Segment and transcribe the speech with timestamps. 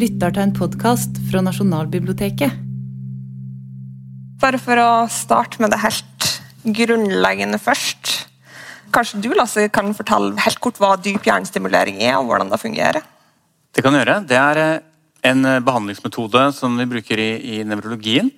[0.00, 2.54] lytter til en podcast fra Nasjonalbiblioteket.
[4.40, 6.28] Bare for å starte med det helt
[6.64, 8.12] grunnleggende først.
[8.94, 13.04] Kanskje du, Lasse, kan fortelle helt kort hva dyp hjernestimulering er, og hvordan det fungerer?
[13.76, 14.16] Det kan gjøre.
[14.26, 14.86] Det er eh,
[15.30, 18.32] en eh, behandlingsmetode som vi bruker i, i nevrologien.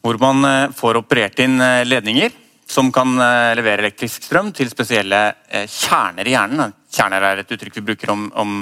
[0.00, 2.32] Hvor man eh, får operert inn ledninger
[2.70, 3.16] som kan
[3.58, 5.18] levere elektrisk strøm til spesielle
[5.66, 6.76] kjerner i hjernen.
[6.86, 8.52] Kjerner er et uttrykk vi bruker om, om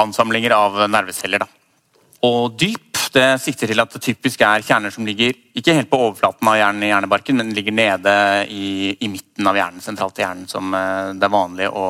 [0.00, 1.44] ansamlinger av nerveceller.
[1.44, 1.59] Da.
[2.26, 5.98] Og dyp det sikter til at det typisk er kjerner som ligger ikke helt på
[5.98, 8.12] overflaten av hjernen i hjernebarken, men ligger nede
[8.52, 11.88] i, i midten av hjernen, sentralt i hjernen, som eh, det er vanlig å,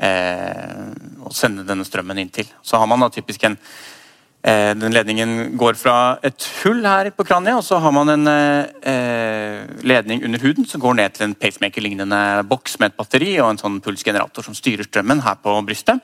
[0.00, 0.86] eh,
[1.20, 2.48] å, sende denne strømmen inn til.
[2.64, 7.26] Så har man da typisk en eh, Den ledningen går fra et hull her på
[7.28, 11.28] kraniet, og så har man en eh, eh ledning under huden som går ned til
[11.28, 15.52] en pacemaker-lignende boks med et batteri og en sånn pulsgenerator som styrer strømmen her på
[15.66, 16.00] brystet.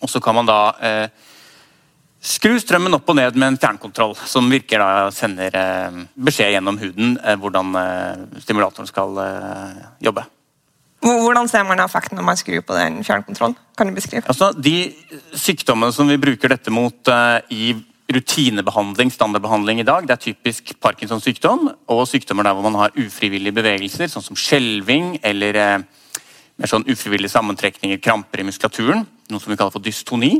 [0.00, 1.28] Og så kan man da eh,
[2.20, 6.76] Skru strømmen opp og ned med en fjernkontroll, som virker da sender eh, beskjed gjennom
[6.76, 9.16] huden eh, hvordan eh, stimulatoren skal
[10.04, 10.26] jobbe.
[11.00, 13.56] Hvordan ser man effekten når man skrur på den fjernkontrollen?
[13.72, 14.26] Kan du beskrive?
[14.28, 14.92] Altså, de
[15.32, 17.08] sykdommene som vi bruker dette mot
[17.48, 17.72] i
[18.12, 23.00] rutinebehandling, standardbehandling i dag, det er typisk Parkinsons sykdom og sykdommer der hvor man har
[23.00, 29.54] ufrivillige bevegelser, sånn som skjelving eller mer sånn ufrivillige sammentrekninger, kramper i muskulaturen, noe som
[29.54, 30.34] vi kaller for dystoni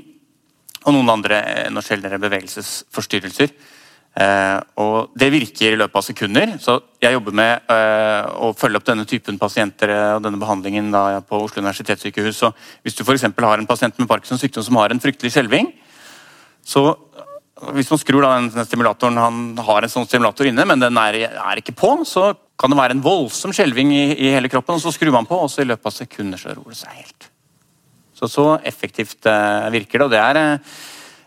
[0.84, 3.52] og noen andre eh, enda sjeldnere bevegelsesforstyrrelser.
[4.10, 6.56] Eh, og Det virker i løpet av sekunder.
[6.58, 10.90] så Jeg jobber med eh, å følge opp denne typen pasienter eh, og denne behandlingen
[10.90, 12.36] da, på Oslo universitetssykehus.
[12.36, 15.72] Så hvis du for har en pasient med Parkinsons sykdom som har en fryktelig skjelving,
[16.64, 20.80] så eh, hvis man skrur da den stimulatoren, Han har en sånn stimulator inne, men
[20.80, 24.48] den er, er ikke på, så kan det være en voldsom skjelving i, i hele
[24.48, 24.74] kroppen.
[24.74, 26.98] og Så skrur man på, og så i løpet av sekunder så roer det seg
[26.98, 27.29] helt.
[28.20, 30.06] Så så effektivt uh, virker det.
[30.06, 30.78] og det er uh,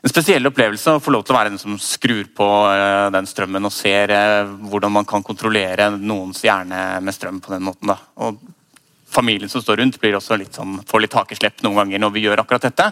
[0.04, 3.30] en spesiell opplevelse å få lov til å være den som skrur på uh, den
[3.30, 4.14] strømmen og ser
[4.62, 7.90] hvordan man kan kontrollere noens hjerne med strøm på den måten.
[7.90, 7.98] Da.
[8.22, 8.38] Og
[9.14, 12.24] familien som står rundt, blir også litt sånn, får litt hakeslepp noen ganger når vi
[12.26, 12.90] gjør akkurat dette.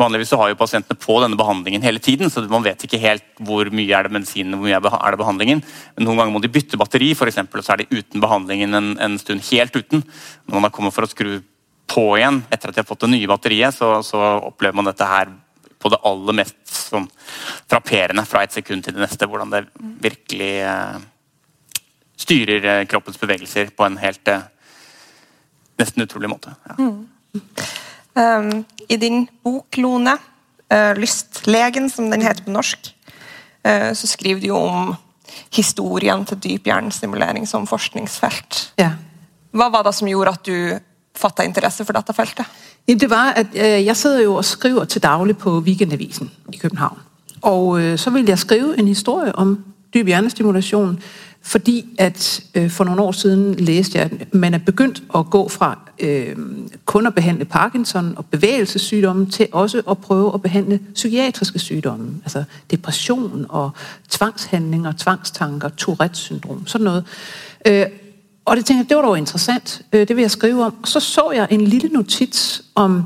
[0.00, 3.26] Vanligvis så har jo pasientene på denne behandlingen hele tiden, så man vet ikke helt
[3.42, 5.64] hvor mye er det medisinen hvor mye er det behandlingen.
[5.96, 8.78] Men noen ganger må de bytte batteri, for eksempel, og så er de uten behandlingen
[8.78, 9.44] en, en stund.
[9.50, 10.04] Helt uten.
[10.46, 11.34] Når man har kommet for å skru
[11.86, 15.08] på igjen etter at de har fått det nye batteriet, så, så opplever man dette
[15.08, 15.32] her
[15.84, 17.06] på det aller mest sånn,
[17.68, 19.28] frapperende fra et sekund til det neste.
[19.28, 19.66] Hvordan det
[20.04, 21.02] virkelig eh,
[22.24, 24.46] styrer eh, kroppens bevegelser på en helt eh,
[25.80, 26.54] nesten utrolig måte.
[26.70, 26.76] Ja.
[26.78, 27.02] Mm.
[28.14, 30.16] Um, I din bok, Lone,
[30.72, 32.94] uh, 'Lystlegen', som den heter på norsk,
[33.66, 34.94] uh, så skriver du jo om
[35.50, 38.60] historien til dyp hjernestimulering som forskningsfelt.
[38.78, 38.92] Ja.
[39.54, 40.78] Hva var det som gjorde at du
[41.16, 42.46] fatta interesse for dette feltet?
[42.88, 46.56] Jamen, det var, at øh, jeg sidder jo og skriver til daglig på Weekendavisen i
[46.56, 46.98] København.
[47.42, 49.64] Og øh, så ville jeg skrive en historie om
[49.94, 51.00] dyb hjernestimulation,
[51.42, 55.48] fordi at øh, for nogle år siden læste jeg, at man er begyndt at gå
[55.48, 56.36] fra øh,
[56.84, 62.44] kun at behandle Parkinson og bevægelsessygdomme til også at prøve at behandle psykiatriske sygdomme, altså
[62.70, 63.70] depression og
[64.08, 67.04] tvangshandlinger, tvangstanker, Tourette-syndrom, sådan noget.
[67.66, 67.86] Øh,
[68.44, 70.74] og det tænkte jeg, det var dog interessant, øh, det vil jeg skrive om.
[70.82, 73.02] Og så så jeg en lille notits om,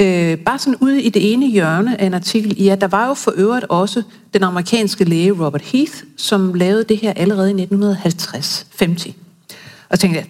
[0.00, 3.14] øh, bare sådan ude i det ene hjørne af en artikel, ja, der var jo
[3.14, 4.02] for øvrigt også
[4.34, 9.12] den amerikanske læge Robert Heath, som lavede det her allerede i 1950-50.
[9.88, 10.26] Og tænkte jeg,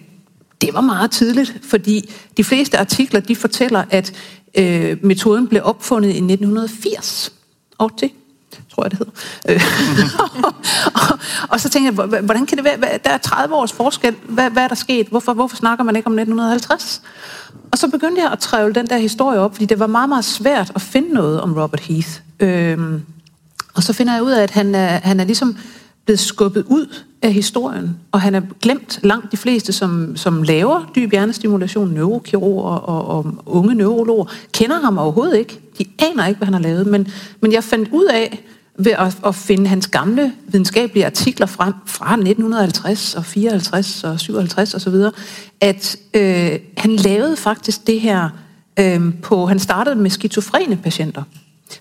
[0.61, 4.13] det var meget tidligt, fordi de fleste artikler, de fortæller, at
[4.57, 7.33] øh, metoden blev opfundet i 1980.
[7.77, 8.11] Og det
[8.73, 9.11] tror jeg det hedder.
[10.19, 10.53] og,
[11.13, 11.19] øh.
[11.51, 14.63] og så tænkte jeg, hvordan kan det være, der er 30 års forskel, hvad, hvad
[14.63, 15.07] er der sket?
[15.07, 17.01] Hvorfor, hvorfor snakker man ikke om 1950?
[17.71, 20.25] Og så begyndte jeg at trævle den der historie op, fordi det var meget, meget
[20.25, 22.09] svært at finde noget om Robert Heath.
[22.39, 23.01] Øhm,
[23.73, 25.57] og så finder jeg ud af, at han er, han er ligesom
[26.05, 30.91] blevet skubbet ud af historien, og han er glemt langt de fleste, som, som laver
[30.95, 35.59] dyb hjernestimulation, neurokirurger og, og unge neurologer, kender ham overhovedet ikke.
[35.77, 37.07] De aner ikke, hvad han har lavet, men,
[37.41, 38.43] men jeg fandt ud af,
[38.77, 44.73] ved at, at finde hans gamle videnskabelige artikler frem fra 1950 og 54 og 57
[44.73, 45.11] og så videre,
[45.61, 48.29] at øh, han lavede faktisk det her
[48.79, 51.23] øh, på, han startede med skizofrene patienter,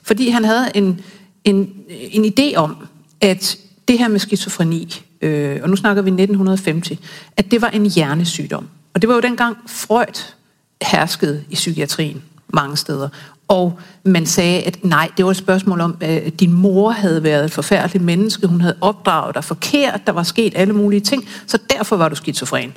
[0.02, 1.00] fordi han havde en,
[1.44, 2.76] en, en idé om,
[3.20, 3.58] at
[3.88, 6.98] det her med skizofreni, øh, og nu snakker vi 1950,
[7.36, 8.68] at det var en hjernesygdom.
[8.94, 10.34] Og det var jo dengang Freud
[10.82, 12.22] herskede i psykiatrien
[12.54, 13.08] mange steder.
[13.48, 17.44] Og man sagde, at nej, det var et spørgsmål om, at din mor havde været
[17.44, 21.58] et forfærdeligt menneske, hun havde opdraget dig forkert, der var sket alle mulige ting, så
[21.70, 22.72] derfor var du skizofren.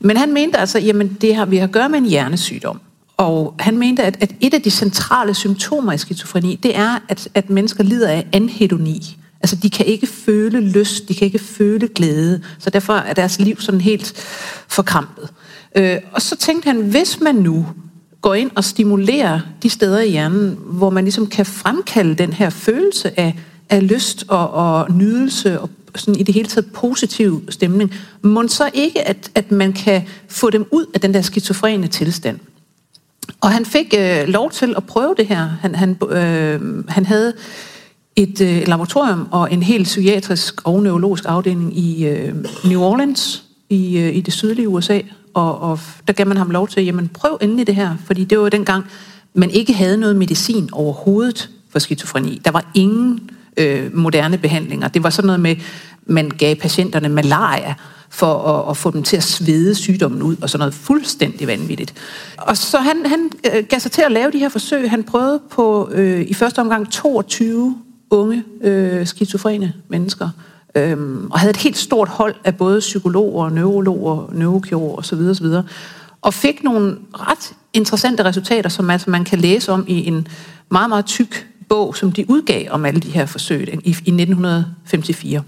[0.00, 2.80] Men han mente altså, jamen det har vi har at gøre med en hjernesygdom.
[3.16, 7.28] Og han mente, at, at et af de centrale symptomer i skizofreni, det er, at,
[7.34, 9.16] at mennesker lider af anhedoni.
[9.40, 13.38] Altså, de kan ikke føle lyst, de kan ikke føle glæde, så derfor er deres
[13.40, 14.12] liv sådan helt
[14.68, 15.28] forkrampet.
[15.76, 17.66] Øh, og så tænkte han, hvis man nu
[18.20, 22.50] går ind og stimulerer de steder i hjernen, hvor man ligesom kan fremkalde den her
[22.50, 23.34] følelse af,
[23.70, 28.70] af lyst og, og nydelse og sådan i det hele taget positiv stemning, må så
[28.74, 32.38] ikke, at, at man kan få dem ud af den der skizofrene tilstand.
[33.40, 35.48] Og han fik øh, lov til at prøve det her.
[35.60, 37.32] Han, han, øh, han havde
[38.16, 42.34] et øh, laboratorium og en helt psykiatrisk og neurologisk afdeling i øh,
[42.64, 45.00] New Orleans i, øh, i det sydlige USA,
[45.34, 48.38] og, og der gav man ham lov til, jamen prøv endelig det her, fordi det
[48.38, 48.84] var dengang,
[49.34, 52.40] man ikke havde noget medicin overhovedet for skizofreni.
[52.44, 54.88] Der var ingen øh, moderne behandlinger.
[54.88, 55.56] Det var sådan noget med,
[56.06, 57.74] man gav patienterne malaria
[58.10, 61.94] for at, at få dem til at svede sygdommen ud, og sådan noget fuldstændig vanvittigt.
[62.38, 64.90] Og så han, han øh, gav sig til at lave de her forsøg.
[64.90, 67.78] Han prøvede på øh, i første omgang 22
[68.10, 70.28] unge øh, skizofrene mennesker,
[70.74, 75.18] øhm, og havde et helt stort hold af både psykologer, neurologer, neurokirurger osv.
[75.18, 75.46] osv.
[76.22, 80.28] Og fik nogle ret interessante resultater, som altså man kan læse om i en
[80.70, 85.44] meget, meget tyk bog, som de udgav om alle de her forsøg i, i 1954.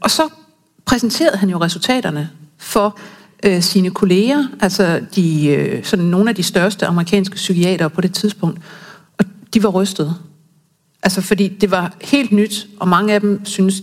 [0.00, 0.28] Og så
[0.84, 2.98] præsenterede han jo resultaterne for
[3.42, 8.14] øh, sine kolleger, altså de, øh, sådan nogle af de største amerikanske psykiatere på det
[8.14, 8.60] tidspunkt,
[9.18, 9.24] og
[9.54, 10.14] de var rystede.
[11.02, 13.82] Altså fordi det var helt nyt, og mange af dem synes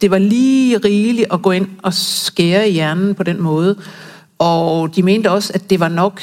[0.00, 3.76] det var lige rigeligt at gå ind og skære i hjernen på den måde.
[4.38, 6.22] Og de mente også, at det var nok,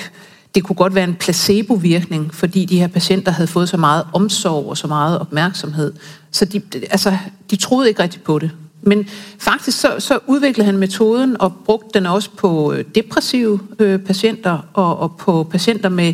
[0.56, 4.70] det kunne godt være en placebovirkning, fordi de her patienter havde fået så meget omsorg
[4.70, 5.94] og så meget opmærksomhed.
[6.32, 7.18] Så de, altså,
[7.52, 8.52] de troede ikke rigtigt på det.
[8.82, 9.08] Men
[9.40, 14.60] faktisk så, så udviklede han metoden og brugte den også på øh, depressive øh, patienter
[14.74, 16.14] og, og på patienter med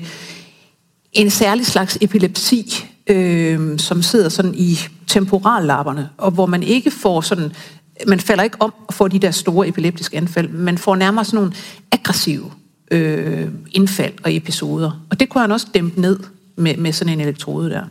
[1.14, 7.22] en særlig slags epilepsi, øh, som sidder sådan i temporallapperne, og hvor man ikke får
[7.22, 7.52] sådan,
[8.08, 11.38] man falder ikke om at få de der store epileptiske anfald, man får nærmere sådan
[11.38, 11.54] nogle
[11.92, 12.52] aggressive
[12.92, 15.02] øh, indfald og episoder.
[15.10, 16.20] Og det kunne han også dæmpe ned
[16.56, 17.84] med, med sådan en elektrode der.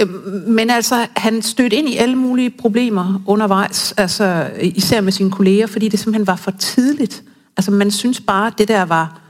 [0.00, 0.08] Øh,
[0.48, 5.66] men altså, han stødte ind i alle mulige problemer undervejs, altså især med sine kolleger,
[5.66, 7.22] fordi det simpelthen var for tidligt.
[7.56, 9.20] Altså man synes bare, at det der var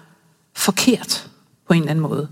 [0.56, 1.28] forkert
[1.66, 2.28] på en eller anden måde.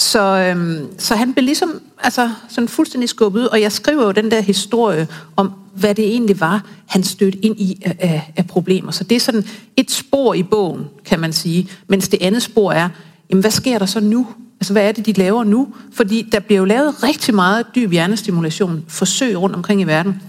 [0.00, 4.10] Så, øhm, så han blev ligesom altså, sådan fuldstændig skubbet ud, og jeg skriver jo
[4.10, 8.46] den der historie om, hvad det egentlig var, han stødte ind i af, af, af
[8.46, 8.90] problemer.
[8.90, 9.44] Så det er sådan
[9.76, 12.88] et spor i bogen, kan man sige, mens det andet spor er,
[13.30, 14.26] jamen, hvad sker der så nu?
[14.60, 15.68] Altså, hvad er det, de laver nu?
[15.92, 20.22] Fordi der bliver jo lavet rigtig meget dyb hjernestimulation, forsøg rundt omkring i verden,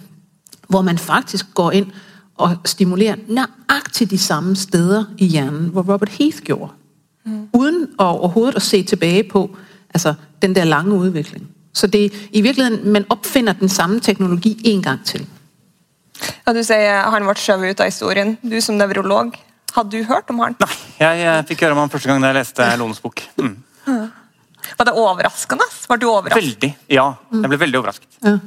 [0.68, 1.88] hvor man faktisk går ind
[2.38, 6.72] og stimulerer nøjagtigt de samme steder i hjernen, hvor Robert Heath gjorde.
[7.24, 7.50] Mm.
[7.54, 9.58] Uden at overhovedet at se tilbage på
[9.94, 11.48] altså, den der lange udvikling.
[11.74, 15.28] Så det i virkeligheden, man opfinder den samme teknologi en gang til.
[16.48, 18.38] Ja, du siger, han ble skjøvet ut av historien.
[18.44, 19.34] Du som nevrolog,
[19.76, 20.56] har du hørt om han?
[20.60, 23.24] Nej, jeg, jeg fikk høre om han første gang da jeg leste Lones bok.
[23.38, 23.56] Mm.
[24.78, 25.66] Var det overraskende?
[25.90, 26.44] Var du overrasket?
[26.44, 27.08] Veldig, ja.
[27.34, 28.10] Jeg ble veldig overrasket.
[28.26, 28.38] Ja.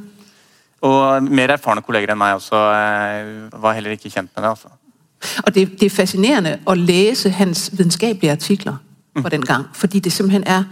[0.84, 3.28] Og mer erfarne kolleger enn meg også eh,
[3.60, 4.50] var heller ikke kjent med det.
[4.50, 4.68] altså.
[5.46, 8.76] Og det, det er fascinerende at læse hans videnskabelige artikler
[9.22, 10.64] fra den gang, fordi det simpelthen er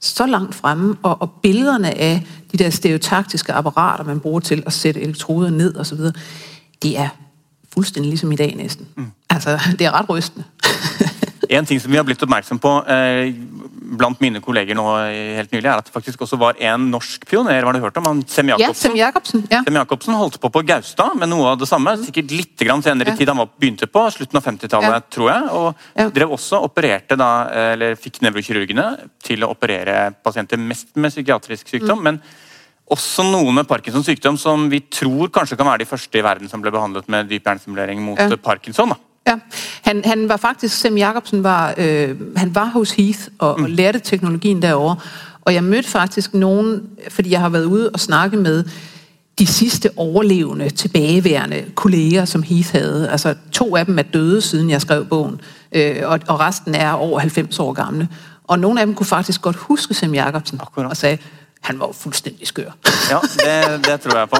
[0.00, 4.72] så langt fremme, og, og billederne af de der stereotaktiske apparater, man bruger til at
[4.72, 5.98] sætte elektroder ned osv.,
[6.82, 7.08] det er
[7.74, 8.86] fuldstændig ligesom i dag næsten.
[8.96, 9.06] Mm.
[9.30, 10.44] Altså, det er ret rystende.
[11.52, 13.32] En ting som vi har blitt oppmerksom på eh,
[13.98, 17.26] blant mine kolleger nå eh, helt nylig, er at det faktisk også var en norsk
[17.28, 17.60] pioner.
[17.66, 18.80] Har du hørt om han Sem ja, Jacobsen?
[18.90, 19.42] Sem Jacobsen.
[19.52, 19.60] Ja.
[19.66, 21.92] Sem Jacobsen holdt på på Gaustad med noe av det samme.
[22.00, 23.16] Sikkert litt grann senere Ja.
[23.16, 23.28] tid.
[23.28, 25.00] Han var begynte på slutten av 50-tallet, Ja.
[25.12, 25.50] tror jeg.
[25.50, 26.08] Og Ja.
[26.08, 27.30] drev også opererte da,
[27.74, 31.98] eller fikk nevrokirurgene til å operere pasienter mest med psykiatrisk sykdom.
[31.98, 32.02] Mm.
[32.02, 32.22] men
[32.90, 36.48] også noen med Parkinsons sykdom som vi tror kanskje kan være de første i verden
[36.48, 38.26] som ble behandlet med dyp hjernestimulering mot Ja.
[38.26, 38.88] eh, Parkinson.
[38.90, 38.96] da.
[39.26, 39.34] Ja,
[39.82, 43.98] han, han var faktisk, Sem Jacobsen var, øh, han var hos Heath og, og lærte
[43.98, 44.96] teknologien derovre.
[45.42, 48.64] Og jeg mødte faktisk nogen, fordi jeg har været ude og snakke med
[49.38, 53.10] de sidste overlevende, tilbageværende kolleger, som Heath havde.
[53.10, 55.40] Altså to af dem er døde, siden jeg skrev bogen,
[55.72, 58.08] øh, og, og resten er over 90 år gamle.
[58.44, 61.18] Og nogle af dem kunne faktisk godt huske Sem Jacobsen, og sagde,
[61.60, 62.70] han var jo fuldstændig skør.
[63.10, 63.18] Ja,
[63.76, 64.36] det, det tror jeg på.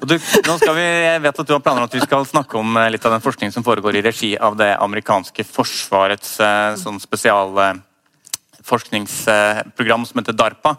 [0.00, 2.26] Og du, nå skal vi, jeg vet at du har planer om at vi skal
[2.28, 6.38] snakke om eh, litt av den forskningen som foregår i regi av det amerikanske forsvarets
[6.44, 7.78] eh, sånn spesial eh,
[8.66, 10.72] forskningsprogram som heter DARPA.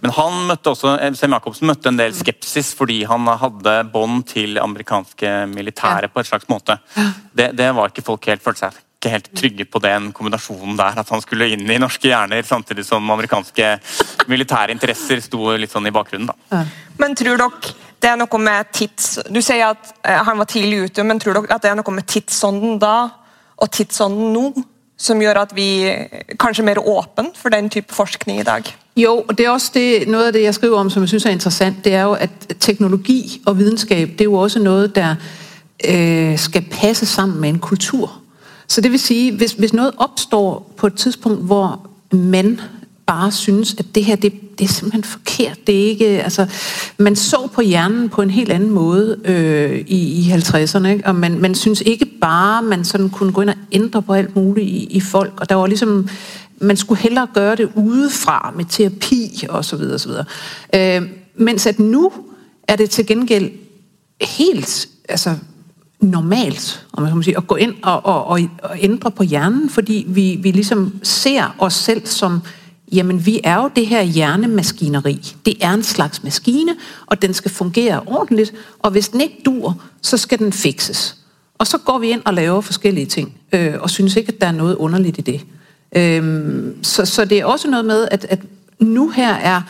[0.00, 4.56] Men han møtte også, Sem Jacobsen møtte en del skepsis fordi han hadde bånd til
[4.62, 6.78] amerikanske militære på et slags måte.
[7.36, 10.98] Det, det var ikke folk helt følte seg ikke helt trygge på den kombinasjonen der.
[11.00, 13.76] At han skulle inn i norske hjerner, samtidig som amerikanske
[14.30, 16.32] militære interesser sto litt sånn i bakgrunnen.
[16.32, 16.64] da.
[16.98, 19.18] Men tror dere det er noe med tids...
[19.32, 21.94] Du sier at eh, han var tidlig ute, men tror dere at det er noe
[21.96, 22.96] med tidsånden da
[23.56, 24.50] og tidsånden nå
[24.96, 25.68] som gjør at vi
[26.40, 28.64] kanskje er mer åpne for den type forskning i dag?
[28.96, 31.26] Jo, og det er også det, noget af det, jeg skriver om, som jeg synes
[31.26, 35.14] er interessant, det er jo, at teknologi og videnskab, det er jo også noget, der
[35.88, 38.12] øh, skal passe sammen med en kultur.
[38.66, 42.60] Så det vil sige, hvis, hvis noget opstår på et tidspunkt, hvor man
[43.06, 45.66] bare synes, at det her, det, det er simpelthen forkert.
[45.66, 46.46] Det er ikke, altså,
[46.98, 51.06] man så på hjernen på en helt anden måde øh, i, i 50'erne, ikke?
[51.06, 54.36] og man, man synes ikke bare, man sådan kunne gå ind og ændre på alt
[54.36, 56.08] muligt i, i folk, og der var ligesom,
[56.60, 60.24] man skulle hellere gøre det udefra med terapi og så videre, og så videre.
[60.74, 62.12] Øh, mens at nu
[62.68, 63.50] er det til gengæld
[64.20, 65.34] helt, altså
[66.00, 69.70] normalt, om man skal sige, at gå ind og, og, og, og ændre på hjernen,
[69.70, 72.40] fordi vi, vi ligesom ser os selv som,
[72.92, 75.34] jamen vi er jo det her hjernemaskineri.
[75.46, 76.76] Det er en slags maskine,
[77.06, 81.16] og den skal fungere ordentligt, og hvis den ikke dur, så skal den fikses.
[81.58, 84.46] Og så går vi ind og laver forskellige ting, øh, og synes ikke, at der
[84.46, 85.40] er noget underligt i det.
[85.96, 88.40] Øh, så, så det er også noget med, at, at
[88.78, 89.62] nu her er,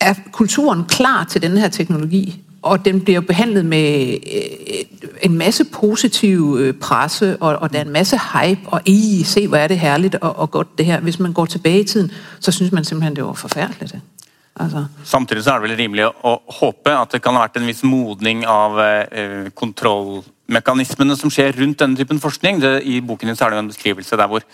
[0.00, 4.84] er kulturen klar til den her teknologi, og den bliver behandlet med øh,
[5.22, 9.48] en masse positiv øh, presse, og, og der er en masse hype, og I se,
[9.48, 11.00] hvor er det herligt og, og godt det her.
[11.00, 13.94] Hvis man går tilbage i tiden, så synes man simpelthen, det var forfærdeligt.
[14.56, 14.84] Altså.
[15.04, 17.80] Samtidig så er det vel rimelig å håpe at det kan ha vært en viss
[17.88, 22.60] modning av eh, kontrollmekanismene som skjer rundt denne typen forskning.
[22.60, 24.44] Det, I boken din så er det en beskrivelse der hvor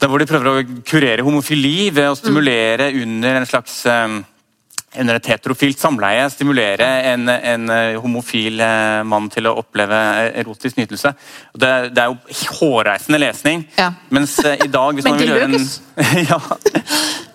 [0.00, 4.22] der hvor de prøver å kurere homofili ved å stimulere under en slags um,
[4.98, 10.40] under et heterofilt samleie stimulere en, en eh, homofil eh, mann til å oppleve eh,
[10.42, 11.12] erotisk nytelse.
[11.54, 13.62] Det, det er jo hårreisende lesning.
[13.78, 13.92] Ja.
[14.10, 15.68] Mens i dag hvis Men man vil gjøre en.
[16.30, 16.38] ja,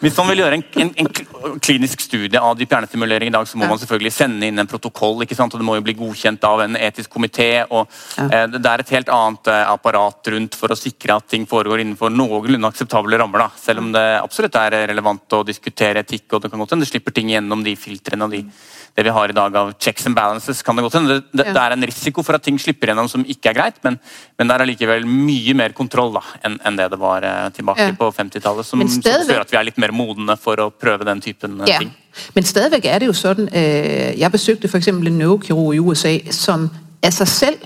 [0.02, 3.58] hvis man vil gjøre en, en, en klinisk studie av dyp hjernestimulering i dag, så
[3.58, 3.72] må Ja.
[3.74, 5.22] man selvfølgelig sende inn en protokoll.
[5.24, 5.54] ikke sant?
[5.54, 7.66] og Det må jo bli godkjent av en etisk komité.
[7.70, 8.26] og Ja.
[8.26, 11.82] eh, Det er et helt annet eh, apparat rundt for å sikre at ting foregår
[11.84, 13.40] innenfor noenlunde akseptable rammer.
[13.40, 16.86] da, Selv om det absolutt er relevant å diskutere etikk, og det kan godt hende
[16.86, 18.44] det slipper ting gjennom de filtrene og de,
[18.96, 20.62] det vi har i dag av checks and balances.
[20.64, 21.14] kan Det godt hende.
[21.20, 23.76] Det, det, det er en risiko for at ting slipper gjennom som ikke er greit,
[23.84, 23.98] men,
[24.40, 27.92] men det er allikevel mye mer kontroll enn enn det det var eh, tilbake Ja.
[28.00, 28.66] på 50-tallet.
[28.66, 31.22] Som, Men som stadigvæk- gjør at vi er litt mer modne for å prøve den
[31.22, 31.92] typen eh, Ja, ting.
[32.36, 36.18] men stadigvæk er det jo sådan, øh, jeg besøgte for eksempel en neurokirurg i USA,
[36.32, 36.70] som
[37.04, 37.58] af sig selv,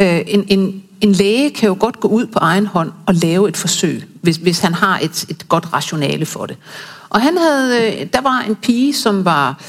[0.00, 3.48] øh, en, en, en læge kan jo godt gå ud på egen hånd og lave
[3.48, 6.56] et forsøg, hvis, hvis han har et, et godt rationale for det.
[7.10, 9.62] Og han havde, øh, der var en pige, som var,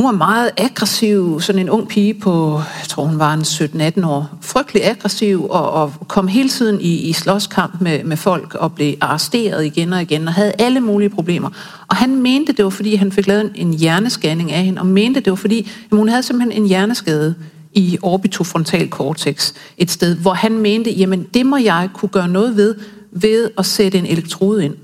[0.00, 4.06] hun var meget aggressiv, sådan en ung pige på, jeg tror hun var en 17-18
[4.06, 8.74] år, frygtelig aggressiv og, og kom hele tiden i, i slåskamp med, med folk og
[8.74, 11.50] blev arresteret igen og igen og havde alle mulige problemer.
[11.88, 14.86] Og han mente, det var fordi, han fik lavet en, en hjernescanning af hende, og
[14.86, 17.34] mente, det var fordi, jamen, hun havde simpelthen en hjerneskade
[17.72, 22.56] i orbitofrontal cortex, et sted, hvor han mente, jamen det må jeg kunne gøre noget
[22.56, 22.74] ved,
[23.12, 24.74] ved at sætte en elektrode ind.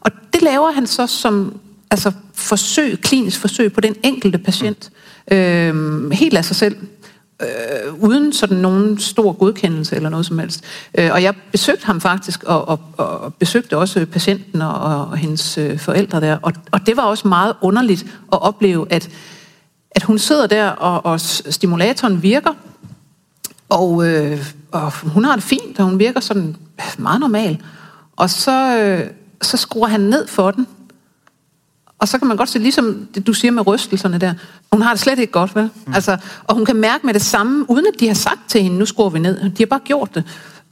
[0.00, 1.54] Og det laver han så som
[1.90, 4.90] altså forsøg, klinisk forsøg på den enkelte patient,
[5.32, 6.76] øh, helt af sig selv,
[7.42, 10.64] øh, uden sådan nogen stor godkendelse eller noget som helst.
[10.98, 15.58] Øh, og jeg besøgte ham faktisk, og, og, og besøgte også patienten og, og hendes
[15.58, 19.08] øh, forældre der, og, og det var også meget underligt at opleve, at,
[19.90, 22.52] at hun sidder der, og, og stimulatoren virker,
[23.68, 26.56] og, øh, og hun har det fint, og hun virker sådan
[26.98, 27.62] meget normal.
[28.16, 29.10] Og så, øh,
[29.42, 30.66] så skruer han ned for den.
[32.00, 34.34] Og så kan man godt se, ligesom det, du siger med rystelserne der,
[34.72, 35.70] hun har det slet ikke godt, vel?
[35.86, 35.94] Mm.
[35.94, 38.78] Altså, og hun kan mærke med det samme, uden at de har sagt til hende,
[38.78, 39.50] nu skruer vi ned.
[39.50, 40.24] De har bare gjort det.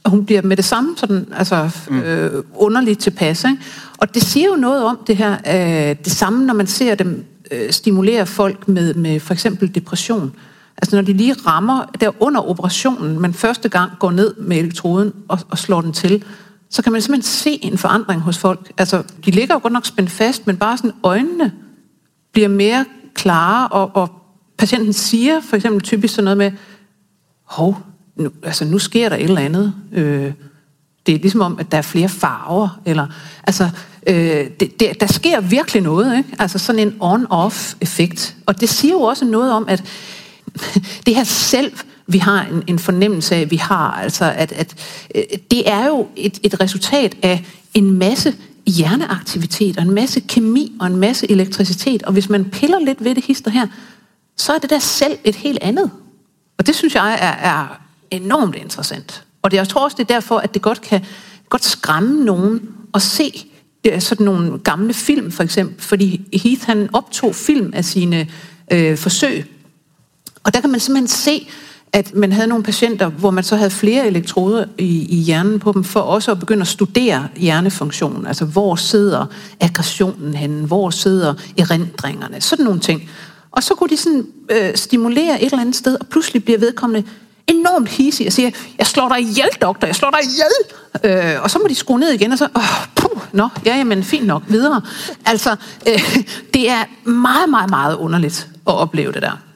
[0.03, 3.43] Og hun bliver med det samme sådan, altså, øh, underligt tilpas.
[3.43, 3.57] Ikke?
[3.97, 7.25] Og det siger jo noget om det her, øh, det samme, når man ser dem
[7.51, 10.31] øh, stimulere folk med, med for eksempel depression.
[10.77, 15.13] Altså når de lige rammer der under operationen, man første gang går ned med elektroden
[15.27, 16.23] og, og slår den til,
[16.69, 18.71] så kan man simpelthen se en forandring hos folk.
[18.77, 21.53] Altså, de ligger jo godt nok spændt fast, men bare sådan øjnene
[22.31, 24.09] bliver mere klare, og, og
[24.57, 26.51] patienten siger for eksempel typisk sådan noget med,
[27.43, 27.77] hov,
[28.15, 29.73] nu, altså, nu sker der et eller andet.
[29.91, 30.33] Øh,
[31.05, 33.07] det er ligesom om, at der er flere farver, eller,
[33.43, 33.69] altså,
[34.07, 36.29] øh, det, det, der sker virkelig noget, ikke?
[36.39, 38.35] Altså sådan en on-off-effekt.
[38.45, 39.83] Og det siger jo også noget om, at
[41.05, 41.71] det her selv,
[42.07, 44.75] vi har en, en fornemmelse af, vi har, altså at, at
[45.15, 48.35] øh, det er jo et, et resultat af en masse
[48.67, 53.15] hjerneaktivitet, og en masse kemi, og en masse elektricitet, og hvis man piller lidt ved
[53.15, 53.67] det hister her,
[54.37, 55.91] så er det der selv et helt andet.
[56.57, 59.23] Og det synes jeg er, er enormt interessant.
[59.41, 61.05] Og det, jeg tror også, det er derfor, at det godt kan
[61.49, 62.61] godt skræmme nogen
[62.93, 63.49] at se
[63.87, 65.81] øh, sådan nogle gamle film, for eksempel.
[65.81, 68.27] Fordi Heath, han optog film af sine
[68.71, 69.45] øh, forsøg.
[70.43, 71.49] Og der kan man simpelthen se,
[71.93, 75.71] at man havde nogle patienter, hvor man så havde flere elektroder i, i hjernen på
[75.71, 78.27] dem, for også at begynde at studere hjernefunktionen.
[78.27, 79.25] Altså, hvor sidder
[79.59, 80.67] aggressionen henne?
[80.67, 82.41] Hvor sidder erindringerne?
[82.41, 83.09] Sådan nogle ting.
[83.51, 87.07] Og så kunne de sådan, øh, stimulere et eller andet sted, og pludselig bliver vedkommende
[87.47, 91.35] enormt hissig og siger, jeg slår dig ihjel, doktor, jeg slår dig ihjel.
[91.35, 94.03] Øh, og så må de skrue ned igen, og så, åh, puh, nå, ja, jamen,
[94.03, 94.81] fint nok, videre.
[95.25, 95.55] Altså,
[95.87, 96.17] øh,
[96.53, 99.48] det er meget, meget, meget underligt at opleve det der.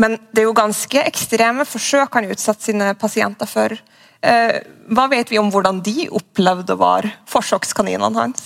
[0.00, 3.76] Men det er jo ganske ekstreme forsøk han utsatte sine patienter for.
[4.20, 4.60] Eh,
[4.92, 8.42] hva vet vi om, hvordan de oplevede var forsøgskaninerne hans?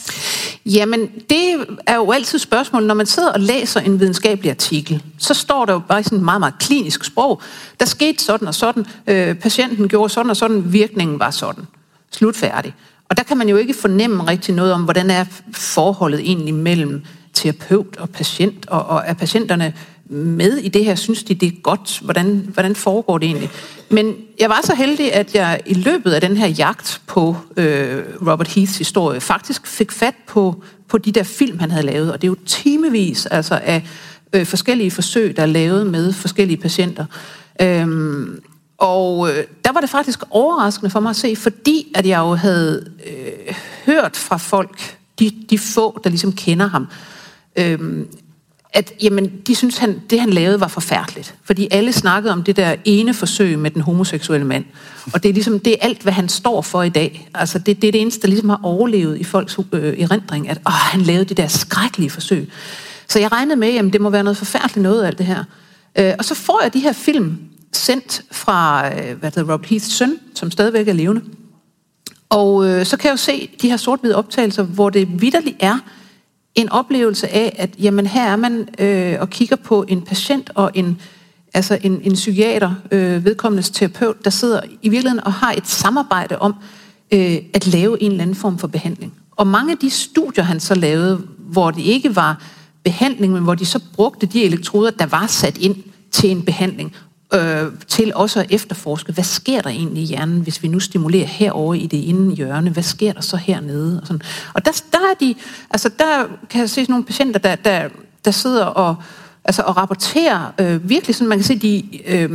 [0.67, 2.87] Jamen, det er jo altid spørgsmål.
[2.87, 6.25] Når man sidder og læser en videnskabelig artikel, så står der jo bare i sådan
[6.25, 7.43] meget, meget klinisk sprog.
[7.81, 8.87] Der skete sådan og sådan.
[9.07, 10.73] Øh, patienten gjorde sådan og sådan.
[10.73, 11.65] Virkningen var sådan.
[12.11, 12.75] Slutfærdig.
[13.09, 17.05] Og der kan man jo ikke fornemme rigtig noget om, hvordan er forholdet egentlig mellem
[17.33, 19.75] terapeut og patient, og, og er patienterne
[20.07, 20.95] med i det her?
[20.95, 22.01] Synes de, det er godt?
[22.03, 23.51] Hvordan, hvordan foregår det egentlig?
[23.91, 28.03] Men jeg var så heldig, at jeg i løbet af den her jagt på øh,
[28.21, 32.13] Robert Heaths historie faktisk fik fat på, på de der film, han havde lavet.
[32.13, 33.83] Og det er jo timevis altså, af
[34.33, 37.05] øh, forskellige forsøg, der er lavet med forskellige patienter.
[37.63, 38.41] Øhm,
[38.79, 42.35] og øh, der var det faktisk overraskende for mig at se, fordi at jeg jo
[42.35, 43.55] havde øh,
[43.87, 46.87] hørt fra folk, de, de få, der ligesom kender ham,
[47.59, 48.05] øh,
[48.75, 51.35] at jamen, de synes, han, det han lavede var forfærdeligt.
[51.45, 54.65] Fordi alle snakkede om det der ene forsøg med den homoseksuelle mand.
[55.13, 57.29] Og det er ligesom, det er alt, hvad han står for i dag.
[57.35, 60.61] Altså, det, det er det eneste, der ligesom har overlevet i folks øh, erindring, at
[60.67, 62.49] åh, han lavede det der skrækkelige forsøg.
[63.09, 65.45] Så jeg regnede med, at det må være noget forfærdeligt noget alt det her.
[65.99, 67.39] Øh, og så får jeg de her film
[67.73, 71.23] sendt fra øh, hvad hedder, Robert Heaths søn, som stadigvæk er levende.
[72.29, 75.79] Og øh, så kan jeg jo se de her sort-hvide optagelser, hvor det vidderligt er
[76.55, 80.71] en oplevelse af, at jamen, her er man øh, og kigger på en patient og
[80.75, 81.01] en,
[81.55, 86.39] altså en, en psykiater, øh, vedkommendes terapeut, der sidder i virkeligheden og har et samarbejde
[86.39, 86.55] om
[87.13, 89.15] øh, at lave en eller anden form for behandling.
[89.31, 92.43] Og mange af de studier, han så lavede, hvor det ikke var
[92.85, 95.77] behandling, men hvor de så brugte de elektroder, der var sat ind
[96.11, 96.93] til en behandling,
[97.35, 101.27] øh, til også at efterforske, hvad sker der egentlig i hjernen, hvis vi nu stimulerer
[101.27, 104.01] herover i det inde hjørne, hvad sker der så hernede?
[104.01, 104.23] Og, sådan.
[104.55, 105.35] og der, der, er de,
[105.71, 107.89] altså der kan jeg se sådan nogle patienter, der, der,
[108.25, 108.97] der sidder og,
[109.45, 112.31] altså, og rapporterer øh, virkelig sådan, man kan se, de øh,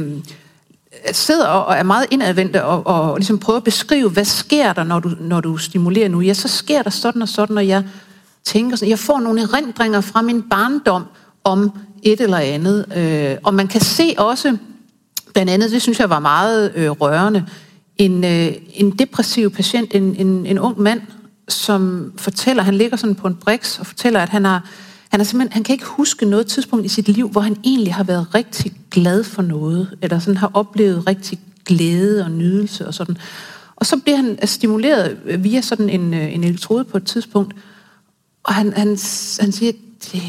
[1.11, 4.99] sidder og er meget indadvendte og, og ligesom prøver at beskrive, hvad sker der, når
[4.99, 6.21] du, når du stimulerer nu?
[6.21, 7.83] Ja, så sker der sådan og sådan, og jeg
[8.43, 11.05] tænker sådan, jeg får nogle erindringer fra min barndom
[11.43, 11.71] om
[12.03, 12.85] et eller andet.
[12.95, 14.57] Øh, og man kan se også,
[15.39, 17.45] Blandt andet, det synes jeg var meget øh, rørende,
[17.97, 21.01] en, øh, en depressiv patient, en, en, en ung mand,
[21.47, 24.69] som fortæller, han ligger sådan på en briks og fortæller, at han har,
[25.09, 27.93] han, er simpelthen, han kan ikke huske noget tidspunkt i sit liv, hvor han egentlig
[27.93, 32.93] har været rigtig glad for noget, eller sådan har oplevet rigtig glæde og nydelse og
[32.93, 33.17] sådan.
[33.75, 37.55] Og så bliver han stimuleret øh, via sådan en, øh, en elektrode på et tidspunkt,
[38.43, 38.87] og han, han,
[39.39, 39.71] han siger,
[40.11, 40.21] det,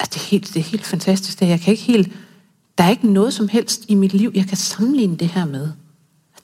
[0.00, 2.12] altså det, er helt, det er helt fantastisk, det jeg kan ikke helt
[2.78, 5.68] der er ikke noget som helst i mit liv, jeg kan sammenligne det her med.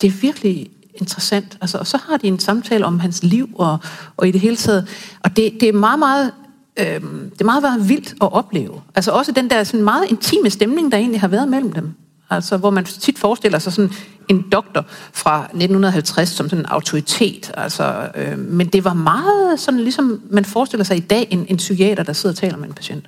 [0.00, 1.58] Det er virkelig interessant.
[1.60, 3.78] Altså, og så har de en samtale om hans liv og,
[4.16, 4.88] og i det hele taget.
[5.20, 6.32] Og det, det er meget, meget
[6.78, 7.00] øh,
[7.32, 8.80] det er meget, meget vildt at opleve.
[8.94, 11.94] Altså også den der sådan meget intime stemning, der egentlig har været mellem dem.
[12.30, 13.90] Altså hvor man tit forestiller sig sådan
[14.28, 17.52] en doktor fra 1950 som sådan en autoritet.
[17.56, 21.56] Altså, øh, men det var meget sådan, ligesom man forestiller sig i dag, en, en
[21.56, 23.04] psykiater, der sidder og taler med en patient.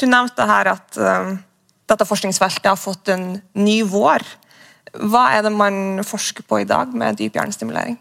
[0.00, 1.38] Du nævnte her, at øh,
[1.88, 4.24] dette forskningsfeltet har fått en ny vår.
[4.96, 7.98] Hvad er det, man forsker på i dag med dyb hjernestimulering?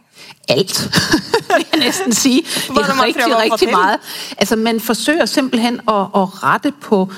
[0.47, 0.79] Alt,
[1.55, 2.41] vil jeg næsten sige.
[2.41, 3.99] Det er rigtig, rigtig meget.
[4.38, 7.12] Altså, man forsøger simpelthen at, at rette på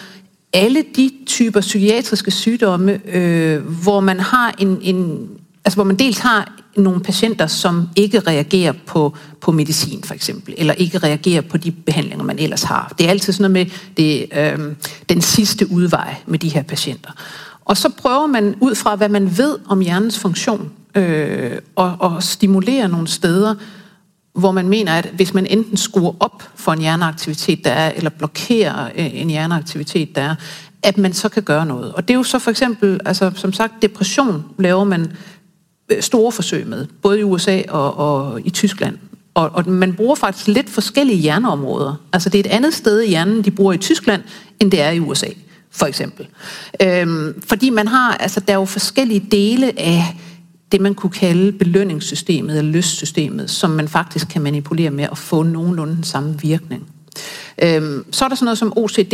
[0.53, 5.29] alle de typer psykiatriske sygdomme, øh, hvor man har en, en
[5.65, 10.53] altså hvor man dels har nogle patienter, som ikke reagerer på, på medicin for eksempel,
[10.57, 12.93] eller ikke reagerer på de behandlinger, man ellers har.
[12.97, 14.75] Det er altid sådan noget med det, øh,
[15.09, 17.11] den sidste udvej med de her patienter.
[17.65, 22.23] Og så prøver man ud fra, hvad man ved om hjernens funktion, øh, og, og
[22.23, 23.55] stimulere nogle steder,
[24.33, 28.09] hvor man mener, at hvis man enten skruer op for en hjerneaktivitet, der er, eller
[28.09, 30.35] blokerer øh, en hjerneaktivitet, der er,
[30.83, 31.93] at man så kan gøre noget.
[31.93, 35.11] Og det er jo så for eksempel, altså som sagt, depression laver man
[35.89, 38.97] Øh, store forsøg med, både i USA og, og i Tyskland.
[39.33, 41.95] Og, og man bruger faktisk lidt forskellige hjerneområder.
[42.13, 44.21] Altså det er et andet sted i hjernen, de bruger i Tyskland,
[44.59, 45.27] end det er i USA,
[45.71, 46.27] for eksempel.
[46.81, 50.17] Øhm, fordi man har, altså der er jo forskellige dele af
[50.71, 55.43] det, man kunne kalde belønningssystemet eller lystsystemet, som man faktisk kan manipulere med at få
[55.43, 56.87] nogenlunde den samme virkning.
[57.63, 59.13] Øhm, så er der sådan noget som OCD,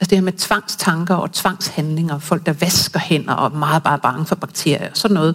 [0.00, 3.98] altså det her med tvangstanker og tvangshandlinger, folk der vasker hænder og er meget bare
[3.98, 5.34] bange for bakterier, sådan noget.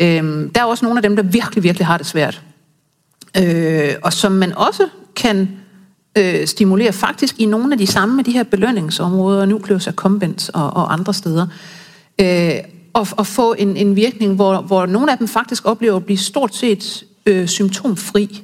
[0.00, 2.42] Øhm, der er også nogle af dem, der virkelig, virkelig har det svært.
[3.36, 5.48] Øh, og som man også kan
[6.18, 10.70] øh, stimulere faktisk i nogle af de samme med de her belønningsområder, nucleus accumbens og,
[10.70, 11.46] og andre steder.
[12.20, 12.54] Øh,
[12.92, 16.18] og, og få en, en virkning, hvor, hvor nogle af dem faktisk oplever at blive
[16.18, 18.42] stort set øh, symptomfri.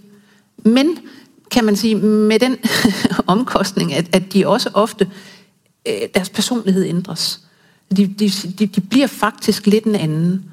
[0.64, 0.98] Men,
[1.50, 2.56] kan man sige, med den
[3.26, 5.10] omkostning, at, at de også ofte,
[5.88, 7.40] øh, deres personlighed ændres.
[7.96, 10.44] De, de, de, de bliver faktisk lidt en anden.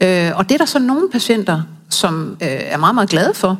[0.00, 3.58] Øh, og det er der så nogle patienter, som øh, er meget, meget glade for.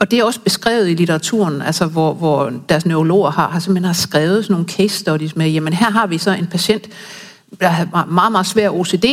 [0.00, 3.84] Og det er også beskrevet i litteraturen, altså hvor, hvor deres neurologer har, har simpelthen
[3.84, 6.88] har skrevet sådan nogle case studies med, jamen her har vi så en patient,
[7.60, 9.04] der har meget, meget svær OCD,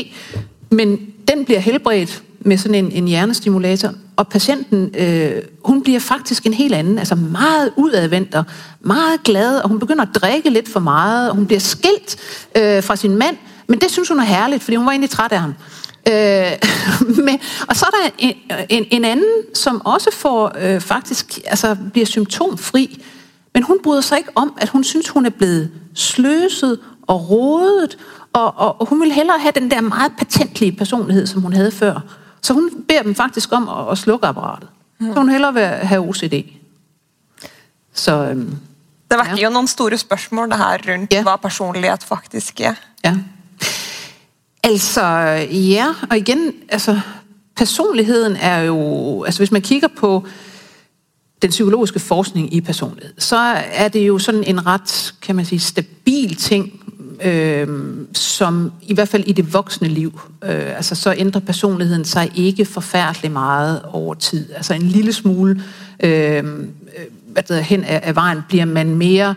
[0.70, 6.46] men den bliver helbredt med sådan en, en hjernestimulator, og patienten, øh, hun bliver faktisk
[6.46, 8.44] en helt anden, altså meget udadvendt og
[8.82, 12.18] meget glad, og hun begynder at drikke lidt for meget, og hun bliver skilt
[12.56, 15.32] øh, fra sin mand, men det synes hun er herligt, fordi hun var egentlig træt
[15.32, 15.54] af ham.
[16.08, 16.52] Øh,
[17.26, 18.36] men, og så er der en,
[18.70, 23.04] en, en anden, som også får øh, faktisk, altså bliver symptomfri,
[23.54, 27.98] men hun bryder sig ikke om, at hun synes, hun er blevet sløset og rodet,
[28.34, 31.72] og, og, og hun vil hellere have den der meget patentlige personlighed, som hun havde
[31.72, 32.00] før.
[32.42, 34.70] Så hun beder dem faktisk om at, at slukke apparatet.
[35.00, 35.14] Mm.
[35.14, 36.34] Så hun hellere vil have OCD.
[37.94, 38.58] Så, øhm,
[39.12, 39.44] det vækker ja.
[39.44, 41.24] jo nogle store spørgsmål det her rundt, ja.
[41.24, 42.74] hvad personlighed faktisk er.
[43.04, 43.18] Ja.
[44.66, 45.02] Altså,
[45.52, 47.00] ja, og igen, altså,
[47.58, 50.26] personligheden er jo, altså hvis man kigger på
[51.42, 53.38] den psykologiske forskning i personlighed, så
[53.74, 56.82] er det jo sådan en ret, kan man sige, stabil ting,
[57.24, 57.68] øh,
[58.14, 62.66] som i hvert fald i det voksne liv, øh, altså så ændrer personligheden sig ikke
[62.66, 64.54] forfærdeligt meget over tid.
[64.56, 65.64] Altså en lille smule
[66.04, 66.44] øh,
[67.28, 69.36] hvad der, hen af, af vejen bliver man mere,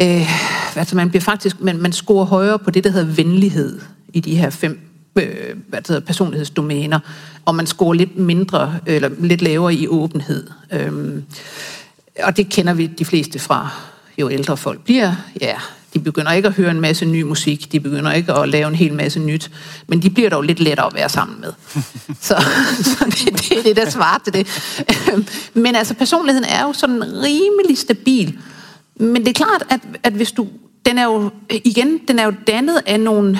[0.00, 3.80] øh, altså man bliver faktisk, man, man scorer højere på det, der hedder venlighed
[4.12, 4.80] i de her fem
[5.16, 6.98] øh, hvad hedder, personlighedsdomæner,
[7.44, 10.46] og man scorer lidt mindre, eller lidt lavere i åbenhed.
[10.72, 11.24] Øhm,
[12.22, 13.70] og det kender vi de fleste fra,
[14.18, 15.14] jo ældre folk bliver.
[15.40, 15.54] Ja,
[15.94, 18.74] de begynder ikke at høre en masse ny musik, de begynder ikke at lave en
[18.74, 19.50] hel masse nyt,
[19.86, 21.52] men de bliver dog lidt lettere at være sammen med.
[22.20, 22.34] så,
[22.82, 24.46] så det, det er det, der svarer til det.
[25.54, 28.38] men altså, personligheden er jo sådan rimelig stabil.
[28.96, 30.48] Men det er klart, at, at hvis du
[30.86, 33.38] den er jo, igen, den er jo dannet af nogle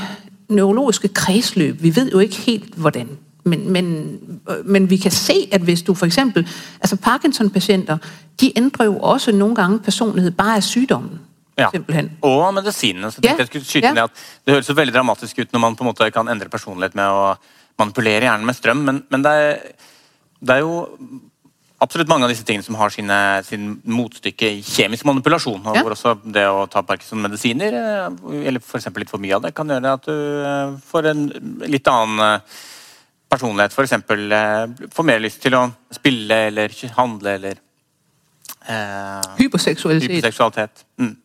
[0.48, 1.83] neurologiske kredsløb.
[1.83, 3.09] Vi ved jo ikke helt, hvordan.
[3.44, 4.18] Men, men,
[4.64, 6.48] men vi kan se, at hvis du for eksempel,
[6.81, 7.98] altså Parkinson-patienter,
[8.40, 11.20] de ændrer jo også nogle gange personlighed bare af sygdommen.
[11.59, 11.68] Ja,
[12.22, 13.11] og medicinene.
[13.11, 13.35] Så ja.
[13.38, 13.92] jeg skulle skyte ja.
[13.92, 14.11] ned at
[14.44, 17.05] det høres så veldig dramatisk ut når man på en måte kan ændre personlighed med
[17.05, 17.37] at
[17.78, 19.57] manipulere hjernen med strøm, men, men det, er,
[20.40, 20.88] det er jo
[21.82, 23.16] absolutt mange av disse tingene som har sine,
[23.46, 25.60] sin motstykke i kjemisk manipulasjon.
[25.66, 25.82] og ja.
[25.82, 28.88] hvor også Det å ta Parkinson-medisiner, eh, eller f.eks.
[28.96, 30.14] litt for mye av det, kan gjøre at du
[30.46, 31.26] eh, får en
[31.66, 32.56] litt annen eh,
[33.32, 33.74] personlighet.
[33.74, 34.94] F.eks.
[34.94, 37.60] får mer lyst til å spille eller handle eller
[38.68, 40.10] eh, Hyperseksualitet.
[40.10, 40.84] hyperseksualitet.
[41.00, 41.16] Mm.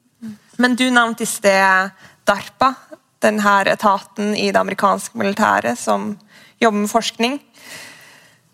[0.58, 1.92] Men du nevnte i sted
[2.28, 2.74] DARPA,
[3.22, 6.12] denne etaten i det amerikanske militæret som
[6.62, 7.40] jobber med forskning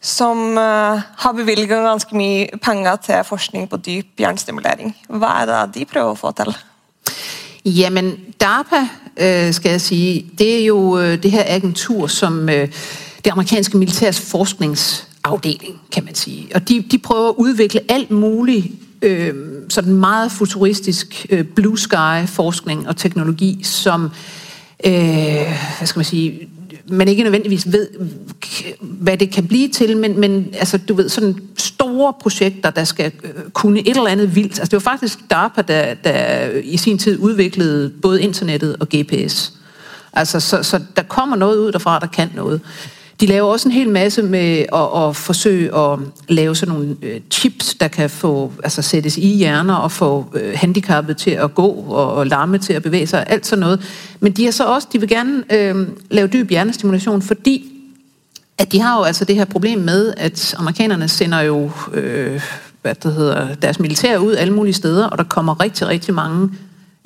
[0.04, 4.96] som eh, har bevilget ganske mye penger til forskning på dyp hjernestimulering.
[5.10, 6.56] Hvad er det, de prøver at få til?
[7.66, 8.88] Jamen, DARPA,
[9.18, 12.68] øh, skal jeg sige, det er jo øh, det her agentur, som øh,
[13.26, 16.52] det amerikanske militærs forskningsafdeling, kan man sige.
[16.56, 18.68] Og de, de prøver at udvikle alt muligt
[19.02, 19.34] øh,
[19.70, 24.12] sådan meget futuristisk øh, blue sky forskning og teknologi, som
[24.86, 24.94] øh,
[25.78, 26.50] hvad skal man sige,
[26.88, 27.88] man ikke nødvendigvis ved,
[28.82, 33.12] hvad det kan blive til, men, men altså, du ved, sådan store projekter, der skal
[33.24, 34.60] øh, kunne et eller andet vildt.
[34.60, 39.54] Altså, det var faktisk DARPA, der, der i sin tid udviklede både internettet og GPS.
[40.14, 42.62] Altså, så, så der kommer noget ud derfra, der kan noget.
[43.24, 47.22] De laver også en hel masse med at, at forsøge at lave sådan nogle øh,
[47.32, 51.68] chips, der kan få, altså sættes i hjerner og få øh, handicappet til at gå
[51.68, 53.82] og, og larme til at bevæge sig, alt sådan noget.
[54.20, 57.72] Men de har så også, de vil gerne øh, lave dyb hjernestimulation, fordi
[58.58, 62.42] at de har jo altså det her problem med, at amerikanerne sender jo øh,
[62.82, 66.50] hvad det hedder, deres militær ud alle mulige steder, og der kommer rigtig, rigtig mange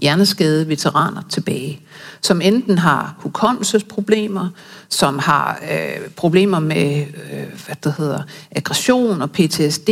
[0.02, 1.80] hjerneskadede veteraner tilbage,
[2.22, 4.50] som enten har hukommelsesproblemer,
[4.90, 7.00] som har øh, problemer med
[7.34, 9.90] øh, hvad det hedder, aggression og PTSD,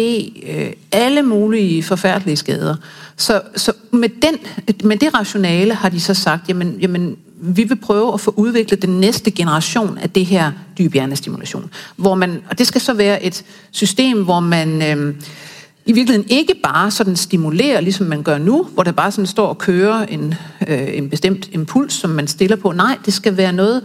[0.47, 2.75] øh, alle mulige forfærdelige skader.
[3.17, 4.38] Så, så med, den,
[4.83, 8.81] med det rationale har de så sagt, jamen, jamen vi vil prøve at få udviklet
[8.81, 11.69] den næste generation af det her dyb hjernestimulation.
[11.95, 15.15] Hvor man, og det skal så være et system, hvor man øh,
[15.86, 19.48] i virkeligheden ikke bare sådan stimulerer, ligesom man gør nu, hvor der bare sådan står
[19.48, 20.34] og kører en,
[20.67, 22.71] øh, en bestemt impuls, som man stiller på.
[22.71, 23.82] Nej, det skal være noget,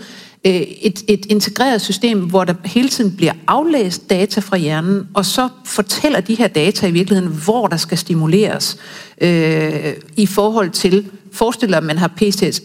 [0.46, 5.26] øh, et, et integreret system, hvor der hele tiden bliver aflæst data fra hjernen, og
[5.26, 8.76] så fortæller de her data i virkeligheden, hvor der skal stimuleres
[9.20, 12.08] øh, i forhold til, forestiller at man har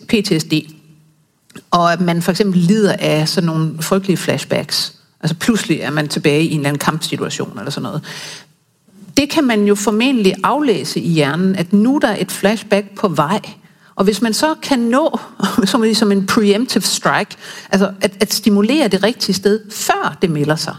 [0.08, 0.54] PTSD,
[1.72, 4.94] og at man for eksempel lider af sådan nogle frygtelige flashbacks.
[5.22, 8.04] Altså pludselig er man tilbage i en eller anden kampsituation eller sådan noget.
[9.18, 13.08] Det kan man jo formentlig aflæse i hjernen, at nu der er et flashback på
[13.08, 13.42] vej,
[13.96, 15.20] og hvis man så kan nå,
[15.66, 17.36] som, som en preemptive strike,
[17.72, 20.76] altså at, at stimulere det rigtige sted, før det melder sig,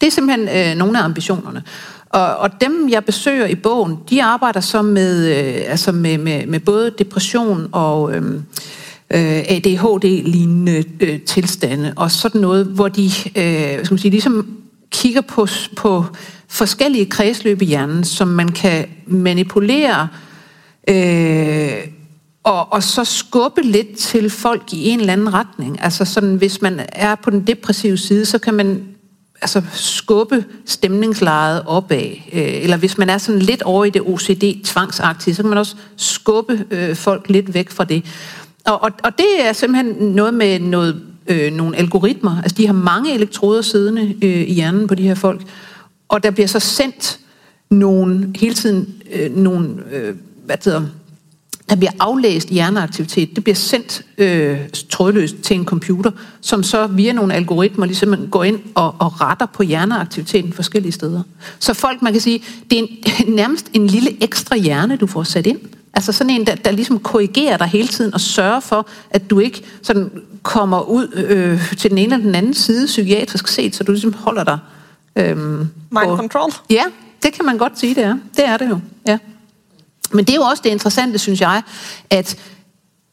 [0.00, 1.62] det er simpelthen øh, nogle af ambitionerne.
[2.08, 6.46] Og, og dem, jeg besøger i bogen, de arbejder så med, øh, altså med, med,
[6.46, 8.44] med både depression og øhm,
[9.10, 13.04] øh ADHD-lignende øh, tilstande, og sådan noget, hvor de
[13.36, 14.56] øh, skal man sige, ligesom
[14.90, 16.04] kigger på, på
[16.54, 20.08] forskellige kredsløb i hjernen, som man kan manipulere
[20.88, 21.88] øh,
[22.44, 25.82] og, og så skubbe lidt til folk i en eller anden retning.
[25.82, 28.84] Altså sådan, hvis man er på den depressive side, så kan man
[29.42, 32.10] altså skubbe stemningslejet opad.
[32.32, 35.76] Øh, eller hvis man er sådan lidt over i det OCD-tvangsagtige, så kan man også
[35.96, 38.04] skubbe øh, folk lidt væk fra det.
[38.66, 42.42] Og, og, og det er simpelthen noget med noget, øh, nogle algoritmer.
[42.42, 45.40] Altså de har mange elektroder siddende øh, i hjernen på de her folk.
[46.14, 47.18] Og der bliver så sendt
[47.70, 50.82] nogle, hele tiden øh, nogle, øh, hvad hedder,
[51.70, 53.36] der bliver aflæst hjerneaktivitet.
[53.36, 54.58] Det bliver sendt øh,
[54.90, 59.46] trådløst til en computer, som så via nogle algoritmer ligesom går ind og, og retter
[59.46, 61.22] på hjerneaktiviteten forskellige steder.
[61.58, 65.22] Så folk, man kan sige, det er, en, nærmest en lille ekstra hjerne, du får
[65.22, 65.60] sat ind.
[65.94, 69.38] Altså sådan en, der, der ligesom korrigerer dig hele tiden og sørger for, at du
[69.38, 70.10] ikke sådan
[70.42, 74.12] kommer ud øh, til den ene eller den anden side psykiatrisk set, så du ligesom
[74.12, 74.58] holder dig...
[75.16, 76.50] Øh, Mind på, control?
[76.70, 76.84] Ja,
[77.22, 78.18] det kan man godt sige, det er.
[78.36, 79.18] Det er det jo, ja.
[80.12, 81.62] Men det er jo også det interessante, synes jeg,
[82.10, 82.36] at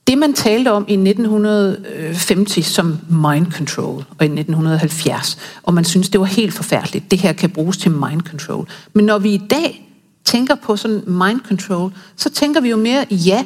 [0.08, 6.10] det, man talte om i 1950 som mind control, og i 1970, og man synes,
[6.10, 8.70] det var helt forfærdeligt, det her kan bruges til mind control.
[8.94, 9.88] Men når vi i dag
[10.26, 13.46] tænker på sådan mind control, så tænker vi jo mere, ja,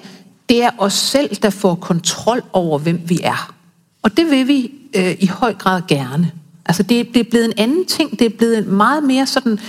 [0.50, 3.54] det er os selv, der får kontrol over, hvem vi er.
[4.02, 6.32] Og det vil vi øh, i høj grad gerne.
[6.65, 9.60] Altså det, det er blevet en anden ting, det er blevet meget mere sådan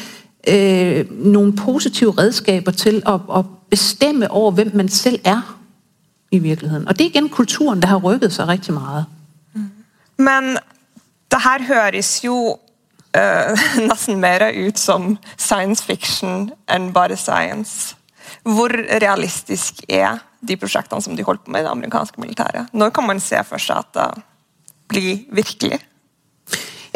[0.49, 5.59] øh, nogle positive redskaber til at, at bestemme over, hvem man selv er
[6.31, 6.89] i virkeligheden.
[6.89, 9.07] Og det er igen kulturen, der har rykket sig rigtig meget.
[9.55, 9.71] Mm.
[10.17, 10.59] Men
[11.31, 12.59] det her høres jo
[13.17, 17.97] øh, næsten mere ud som science fiction end bare science.
[18.43, 18.69] Hvor
[19.03, 22.67] realistisk er de projekter, som de holdt på med i det amerikanske militæret?
[22.73, 24.23] Når kan man se for sig, at det
[24.89, 25.81] bliver virkelig?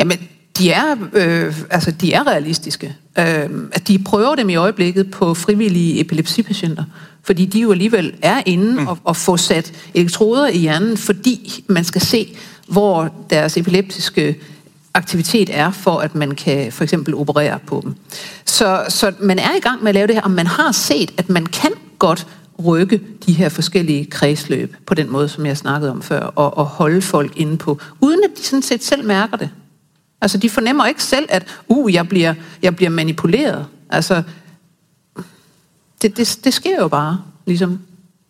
[0.00, 0.18] Jamen,
[0.58, 2.96] de er, øh, altså, de er realistiske.
[3.18, 6.84] Øh, at de prøver dem i øjeblikket på frivillige epilepsipatienter,
[7.22, 8.86] fordi de jo alligevel er inde mm.
[8.86, 12.36] og, og får sat elektroder i hjernen, fordi man skal se,
[12.66, 14.36] hvor deres epileptiske
[14.94, 17.94] aktivitet er, for at man kan for eksempel operere på dem.
[18.44, 21.12] Så, så man er i gang med at lave det her, og man har set,
[21.16, 22.26] at man kan godt
[22.66, 26.66] rykke de her forskellige kredsløb på den måde, som jeg snakkede om før, og, og
[26.66, 29.50] holde folk inde på, uden at de sådan set selv mærker det.
[30.20, 33.66] Altså, de fornemmer ikke selv, at uh, jeg bliver, jeg bliver manipuleret.
[33.90, 34.22] Altså,
[36.02, 37.78] det, det, det sker jo bare, ligesom.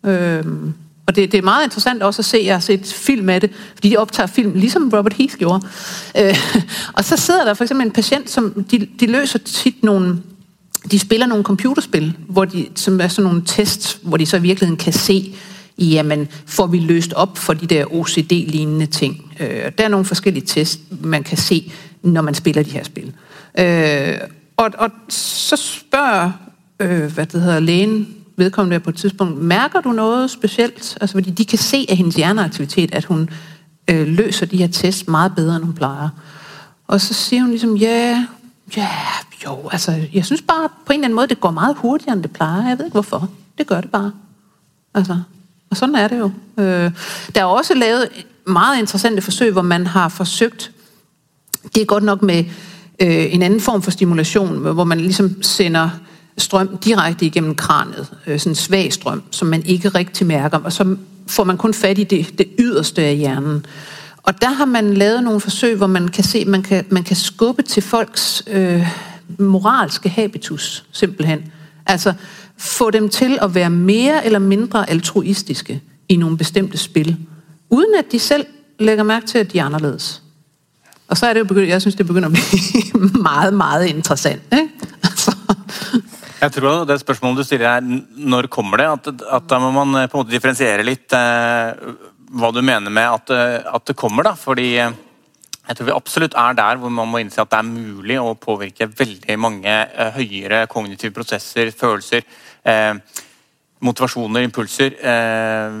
[0.05, 0.73] Øhm,
[1.05, 3.49] og det, det er meget interessant også at se, jeg har set film af det,
[3.75, 5.67] fordi de optager film, ligesom Robert Heath gjorde.
[6.17, 6.37] Øh,
[6.97, 10.21] og så sidder der for eksempel en patient, som de, de løser tit nogle,
[10.91, 14.41] de spiller nogle computerspil, hvor de, som er sådan nogle tests, hvor de så i
[14.41, 15.35] virkeligheden kan se,
[15.77, 19.33] jamen får vi løst op for de der OCD-lignende ting.
[19.39, 23.13] Øh, der er nogle forskellige tests, man kan se, når man spiller de her spil.
[23.59, 24.17] Øh,
[24.57, 26.31] og, og så spørger,
[26.79, 30.97] øh, hvad det hedder, lægen vedkommende på et tidspunkt, mærker du noget specielt?
[31.01, 33.29] Altså fordi de kan se af hendes hjerneaktivitet, at hun
[33.87, 36.09] øh, løser de her tests meget bedre, end hun plejer.
[36.87, 38.25] Og så siger hun ligesom, ja,
[38.77, 38.89] ja,
[39.45, 42.23] jo, altså, jeg synes bare på en eller anden måde, det går meget hurtigere, end
[42.23, 42.67] det plejer.
[42.67, 43.29] Jeg ved ikke hvorfor.
[43.57, 44.11] Det gør det bare.
[44.93, 45.17] Altså,
[45.71, 46.31] og sådan er det jo.
[46.57, 46.91] Øh,
[47.35, 48.09] der er også lavet
[48.47, 50.71] meget interessante forsøg, hvor man har forsøgt,
[51.75, 52.43] det er godt nok med
[52.99, 55.89] øh, en anden form for stimulation, hvor man ligesom sender
[56.37, 60.73] strøm direkte igennem kranet, øh, sådan en svag strøm, som man ikke rigtig mærker, og
[60.73, 60.95] så
[61.27, 63.65] får man kun fat i det, det yderste af hjernen.
[64.23, 67.03] Og der har man lavet nogle forsøg, hvor man kan se, at man kan, man
[67.03, 68.87] kan skubbe til folks øh,
[69.39, 71.51] moralske habitus, simpelthen.
[71.85, 72.13] Altså,
[72.61, 77.17] få dem til at være mere eller mindre altruistiske i nogle bestemte spil.
[77.69, 78.45] uden at de selv
[78.79, 80.21] lægger mærke til, at de er anderledes.
[81.07, 84.41] Og så er det jo begyndt, jeg synes, det begynder at blive meget, meget interessant.
[84.51, 84.69] Ikke?
[85.03, 85.35] Altså.
[86.41, 87.81] Jeg tror det spørsmålet du stiller er
[88.17, 88.83] når kommer det?
[88.83, 91.91] At, at der må man eh, på en måte differentiere litt eh,
[92.31, 94.23] hva du mener med at, eh, at, det kommer.
[94.23, 94.95] da, fordi eh,
[95.67, 98.33] jeg tror vi absolutt er der hvor man må innse at det er mulig å
[98.33, 99.75] påvirke veldig mange
[100.15, 102.25] høyere kognitive prosesser, følelser,
[102.63, 102.95] eh,
[103.81, 105.77] motivasjoner, impulser eh,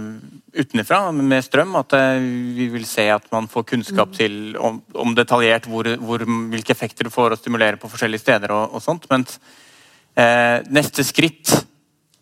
[0.53, 1.75] utenfra med strøm.
[1.81, 2.21] At eh,
[2.57, 4.17] vi vil se at man får kunnskap mm.
[4.17, 8.55] til om, om detaljert hvor, hvor, hvilke effekter du får å stimulere på forskjellige steder.
[8.55, 9.37] og, og sånt, Mens
[10.15, 11.53] eh, neste skritt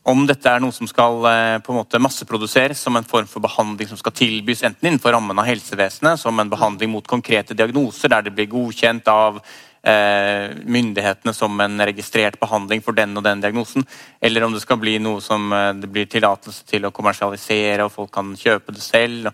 [0.09, 3.43] om dette er noe som skal eh, på en måte masseproduseres som en form for
[3.43, 8.11] behandling som skal tilbys enten innenfor rammen av helsevesenet, som en behandling mot konkrete diagnoser,
[8.11, 9.41] der det blir godkjent av
[9.83, 13.85] myndighetene som en registrert behandling for den og den diagnosen,
[14.21, 17.93] eller om det skal bli noe som eh, det blir tillatelse til å kommersialisere, og
[17.93, 19.31] folk kan kjøpe det selv.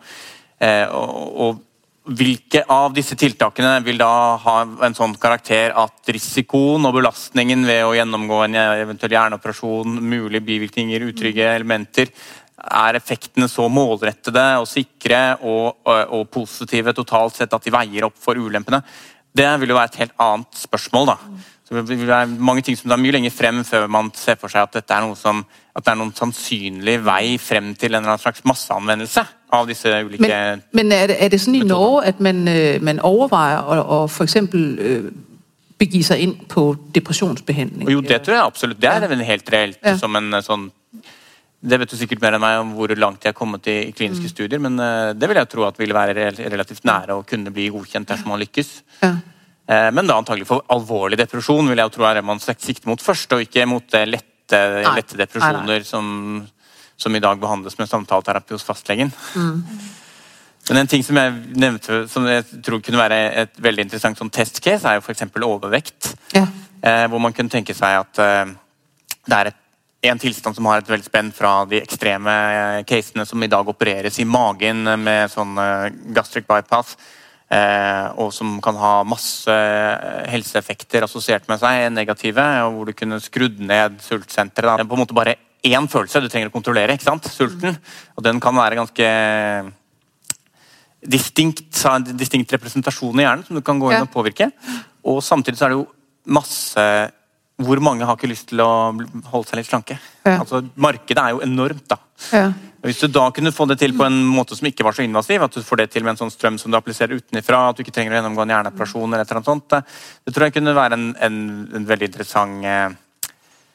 [0.60, 1.64] eh, og
[2.06, 4.56] hvilke av disse tiltakene vil da ha
[4.86, 11.08] en sånn karakter at risikoen og belastningen ved å gjennomgå en eventuell hjerneoperasjon, mulige bivirkninger,
[11.10, 12.14] utrygge elementer,
[12.66, 18.08] er effektene så målrettede og sikre og, og, og, positive totalt sett at de veier
[18.08, 18.82] opp for ulempene?
[19.36, 21.12] Det vil jo være et helt annet spørsmål.
[21.12, 21.16] da.
[21.66, 24.54] Så det vil være mange ting som er mye lenger frem før man ser for
[24.54, 25.42] seg at dette er noe som,
[25.76, 29.24] at det er noen sannsynlig vei frem til en eller annen slags masseanvendelse
[29.56, 32.78] av disse ulike Men, men er, det, er det sånn i Norge at man, øh,
[32.86, 34.38] man overveier å, å f.eks.
[34.46, 35.10] Øh,
[35.82, 37.90] begi seg inn på depresjonsbehandling?
[37.92, 38.80] Jo, det tror jeg absolutt.
[38.82, 39.30] Det er ja.
[39.34, 39.98] helt reelt ja.
[40.00, 40.70] som en øh, sånn
[41.66, 43.94] det vet du sikkert mer enn meg om hvor langt de har kommet i, i
[43.96, 44.32] kliniske mm.
[44.34, 47.70] studier, men uh, det vil jeg tro at vil være relativt nære å kunne bli
[47.74, 48.72] godkjent dersom man lykkes.
[49.02, 49.16] Ja.
[49.66, 53.02] Uh, men da antagelig for alvorlig depresjon vil jeg tro er det man sikter mot
[53.02, 55.90] først, og ikke mot uh, lette, lette, depresjoner nei, nei.
[55.90, 56.46] Som,
[57.02, 59.10] som, i dag behandles med samtaleterapi hos fastlegen.
[59.34, 59.58] Mm.
[60.70, 64.34] Men en ting som jeg nevnte som jeg tror kunne være et veldig interessant sånn
[64.34, 65.28] testcase, er jo f.eks.
[65.46, 66.14] overvekt.
[66.34, 66.46] Ja.
[67.10, 69.60] hvor man kunne tenke seg at det er et
[70.10, 73.68] en tilstand som har et veldig spenn fra de ekstreme eh, casene som i dag
[73.68, 76.96] opereres i magen med sånn eh, gastric bypass.
[77.46, 79.54] Eh, og som kan ha masse
[80.32, 82.46] helseeffekter assosiert med seg, negative.
[82.66, 84.80] og Hvor du kunne skrudd ned sultsenteret.
[84.80, 86.98] Det er på en måte bare én følelse du trenger å kontrollere.
[86.98, 87.30] ikke sant?
[87.32, 87.78] Sulten.
[88.18, 89.10] Og den kan være ganske
[91.06, 94.50] distinkt, en distinkt representasjon i hjernen som du kan gå inn og påvirke.
[95.06, 95.88] Og samtidig så er det jo
[96.26, 96.86] masse
[97.56, 98.70] hvor mange har ikke lyst til å
[99.32, 99.96] holde seg litt slanke?
[100.26, 100.40] Ja.
[100.42, 101.86] Altså, markedet er jo enormt.
[101.88, 102.00] da.
[102.36, 102.50] Ja.
[102.86, 105.42] Hvis du da kunne få det til på en måte som ikke var så invasiv,
[105.42, 107.82] at du får det til med en sånn strøm som du appliserer utenfra, at du
[107.82, 109.82] ikke trenger å gjennomgå en hjerneoperasjon, eller et eller annet sånt, det,
[110.28, 111.40] det tror jeg kunne være en, en,
[111.80, 112.94] en veldig interessant eh,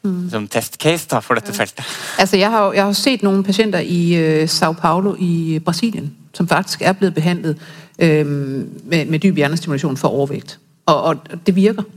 [0.04, 0.30] mm.
[0.30, 1.82] som testcase da, for dette feltet.
[2.22, 6.46] Altså, jeg, har, jeg har sett noen pasienter i uh, Sao Paulo i Brasilien som
[6.46, 10.58] faktisk er blitt behandlet uh, med, med dyp hjernestimulasjon for overvekt.
[10.86, 11.88] Og, og det virker.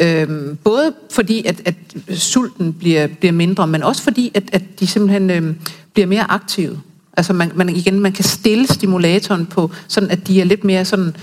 [0.00, 1.74] Øhm, både fordi, at, at
[2.18, 5.56] sulten bliver, bliver mindre, men også fordi, at, at de simpelthen øhm,
[5.92, 6.80] bliver mere aktive.
[7.16, 10.84] Altså man, man, igen, man kan stille stimulatoren på, sådan at de er lidt mere
[10.84, 11.16] sådan,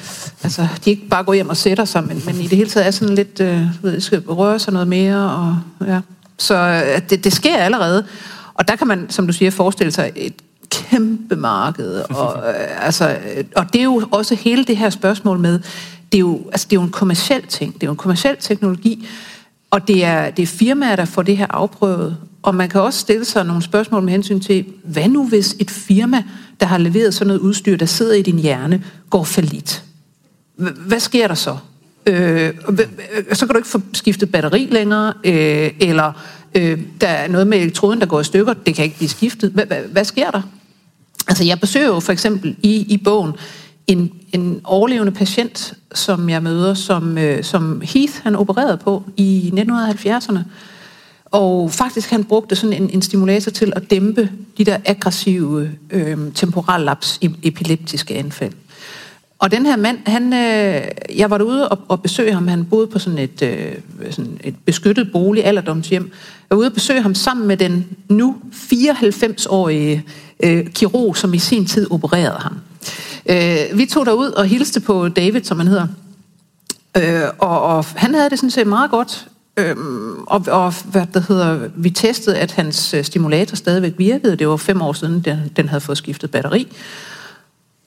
[0.44, 2.88] altså de ikke bare går hjem og sætter sig, men, men i det hele taget
[2.88, 6.00] er sådan lidt, øh, ved, skal røre sig noget mere, og ja.
[6.38, 8.06] Så øh, det, det sker allerede.
[8.54, 10.34] Og der kan man, som du siger, forestille sig et
[10.70, 12.02] kæmpe marked.
[12.10, 13.18] Og, øh, altså,
[13.56, 15.60] og det er jo også hele det her spørgsmål med,
[16.12, 17.74] det er, jo, altså, det er jo en kommersiel ting.
[17.74, 19.08] Det er jo en kommersiel teknologi,
[19.72, 22.18] og det er, det er firmaer, der får det her afprøvet.
[22.42, 25.72] Og man kan også stille sig nogle spørgsmål med hensyn til, hvad nu hvis et
[25.72, 26.24] firma,
[26.60, 29.84] der har leveret sådan noget udstyr, der sidder i din hjerne, går for lidt?
[30.56, 31.58] Hvad sker der så?
[32.06, 32.54] Øh,
[33.34, 36.12] så kan du ikke få skiftet batteri længere, øh, eller
[36.56, 39.52] øh, der er noget med elektroden, der går i stykker, det kan ikke blive skiftet.
[39.52, 40.42] Hvad, hvad, hvad sker der?
[41.28, 43.34] Altså jeg besøger jo for eksempel i, i bogen
[43.92, 49.54] en, en overlevende patient, som jeg møder, som, øh, som Heath han opererede på i
[49.56, 50.40] 1970'erne.
[51.26, 56.18] Og faktisk han brugte sådan en, en stimulator til at dæmpe de der aggressive øh,
[56.36, 58.54] temporallaps epileptiske anfald.
[59.40, 60.82] Og den her mand, han, øh,
[61.18, 62.48] jeg var derude og, og besøge ham.
[62.48, 66.04] Han boede på sådan et, øh, sådan et beskyttet bolig, alderdomshjem.
[66.50, 70.04] Jeg var ude og besøge ham sammen med den nu 94-årige
[70.44, 72.58] øh, kirurg, som i sin tid opererede ham.
[73.30, 75.88] Øh, vi tog derud og hilste på David, som han hedder.
[76.98, 79.28] Øh, og, og han havde det sådan set meget godt.
[79.58, 79.76] Øh,
[80.28, 84.36] og, og hvad det hedder, vi testede, at hans øh, stimulator stadigvæk virkede.
[84.36, 86.68] Det var fem år siden, den, den havde fået skiftet batteri.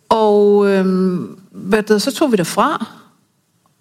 [0.09, 1.19] Og øh,
[1.51, 2.87] hvad det, så tog vi det fra,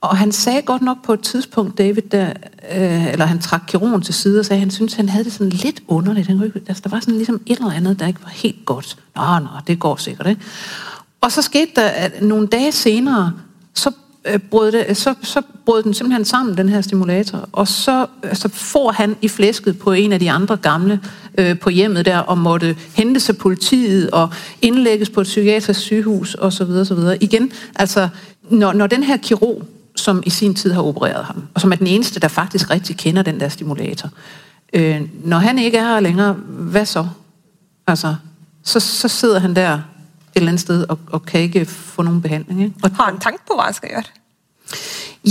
[0.04, 2.34] og han sagde godt nok på et tidspunkt, David, der,
[2.76, 5.34] øh, eller han trak kirurgen til side og sagde, at han syntes, han havde det
[5.34, 6.28] sådan lidt underligt.
[6.28, 8.98] Han, altså, der var sådan ligesom et eller andet, der ikke var helt godt.
[9.16, 10.42] Nå, nå, det går sikkert, ikke?
[11.24, 13.34] Og så skete der, at nogle dage senere,
[13.74, 13.92] så
[14.26, 18.50] øh, brød, det, så, så brød den simpelthen sammen, den her stimulator, og så så
[18.50, 21.00] får han i flæsket på en af de andre gamle
[21.38, 24.30] øh, på hjemmet der, og måtte hente sig politiet og
[24.62, 26.70] indlægges på et psykiatrisk sygehus osv.
[26.70, 27.00] osv.
[27.22, 28.10] Igen, altså,
[28.50, 29.64] når, når den her kirurg,
[29.96, 32.98] som i sin tid har opereret ham, og som er den eneste, der faktisk rigtig
[32.98, 34.10] kender den der stimulator,
[34.74, 37.08] øh, når han ikke er her længere, hvad så?
[37.88, 38.16] Altså,
[38.64, 39.80] så, så sidder han der
[40.36, 42.62] et eller andet sted og, og kan ikke få nogen behandling.
[42.64, 42.76] Ikke?
[42.84, 44.04] Og, Har han tænkt på, hvad han skal gøre?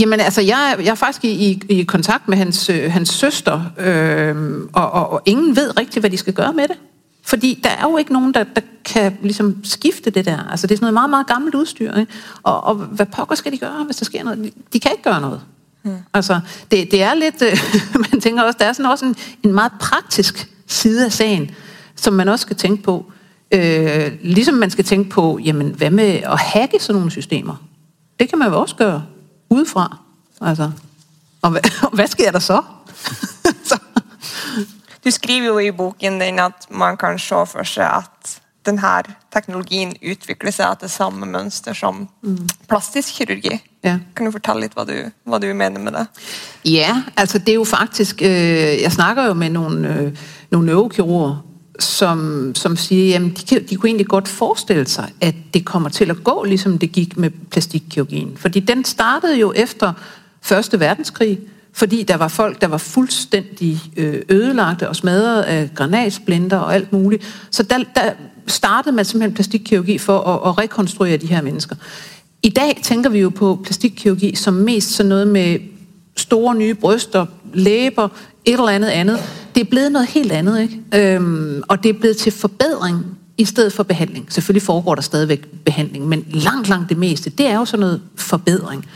[0.01, 3.09] Jamen altså, jeg, er- jeg er faktisk i, i, i kontakt med hans, øh, hans
[3.09, 6.77] søster, øh, og, og, og ingen ved rigtigt, hvad de skal gøre med det.
[7.25, 10.49] Fordi der er jo ikke nogen, der, der kan ligesom skifte det der.
[10.51, 11.95] Altså, det er sådan noget meget, meget gammelt udstyr.
[11.95, 12.13] Ikke?
[12.43, 14.53] Og, og hvad pokker skal de gøre, hvis der sker noget?
[14.73, 15.41] De, kan ikke gøre noget.
[15.83, 15.97] Hmm.
[16.15, 16.41] Altså,
[16.71, 17.43] det, det er lidt...
[17.43, 17.59] Øh,
[18.13, 21.51] man tænker også, der er sådan også en, en meget praktisk side af sagen,
[21.97, 23.13] som man også skal tænke på.
[23.53, 27.57] Øh, ligesom man skal tænke på, jamen, hvad med at hacke sådan nogle systemer?
[28.21, 29.05] Det kan man jo også gøre
[29.51, 29.99] udefra.
[30.41, 30.71] Altså,
[31.43, 31.61] og hvad,
[31.97, 32.63] hvad sker der så?
[33.69, 33.79] så
[35.05, 39.03] Du skriver jo i boken din at man kan se for sig at den her
[39.33, 42.09] teknologien utvikler sig etter samme mønster som
[42.69, 43.61] plastisk kirurgi.
[43.85, 43.99] Ja.
[44.17, 46.07] Kan du fortælle lidt, hvad du, hvad du mener med det?
[46.65, 50.17] Ja, altså det er jo faktisk, øh, jeg snakker jo med nogle, øh,
[50.51, 51.45] nogle neurokirurger,
[51.79, 56.11] som, som siger, jamen de, de kunne egentlig godt forestille sig, at det kommer til
[56.11, 58.33] at gå, ligesom det gik med plastikkirurgien.
[58.37, 59.93] Fordi den startede jo efter
[60.43, 61.39] Første Verdenskrig,
[61.73, 66.93] fordi der var folk, der var fuldstændig øh, ødelagte og smadret af granatsplinter og alt
[66.93, 67.47] muligt.
[67.51, 68.13] Så der, der
[68.47, 71.77] startede man simpelthen plastikkirurgi for at, at rekonstruere de her mennesker.
[72.43, 75.59] I dag tænker vi jo på plastikkirurgi som mest sådan noget med
[76.17, 78.09] store nye bryster, læber,
[78.45, 79.19] et eller andet andet.
[79.55, 81.15] Det er blevet noget helt andet, ikke?
[81.15, 83.05] Øhm, og det er blevet til forbedring
[83.39, 84.33] i stedet for behandling.
[84.33, 88.03] Selvfølgelig foregår der stadigvæk behandling, men langt, langt det meste, det er jo sådan noget
[88.17, 88.87] forbedring.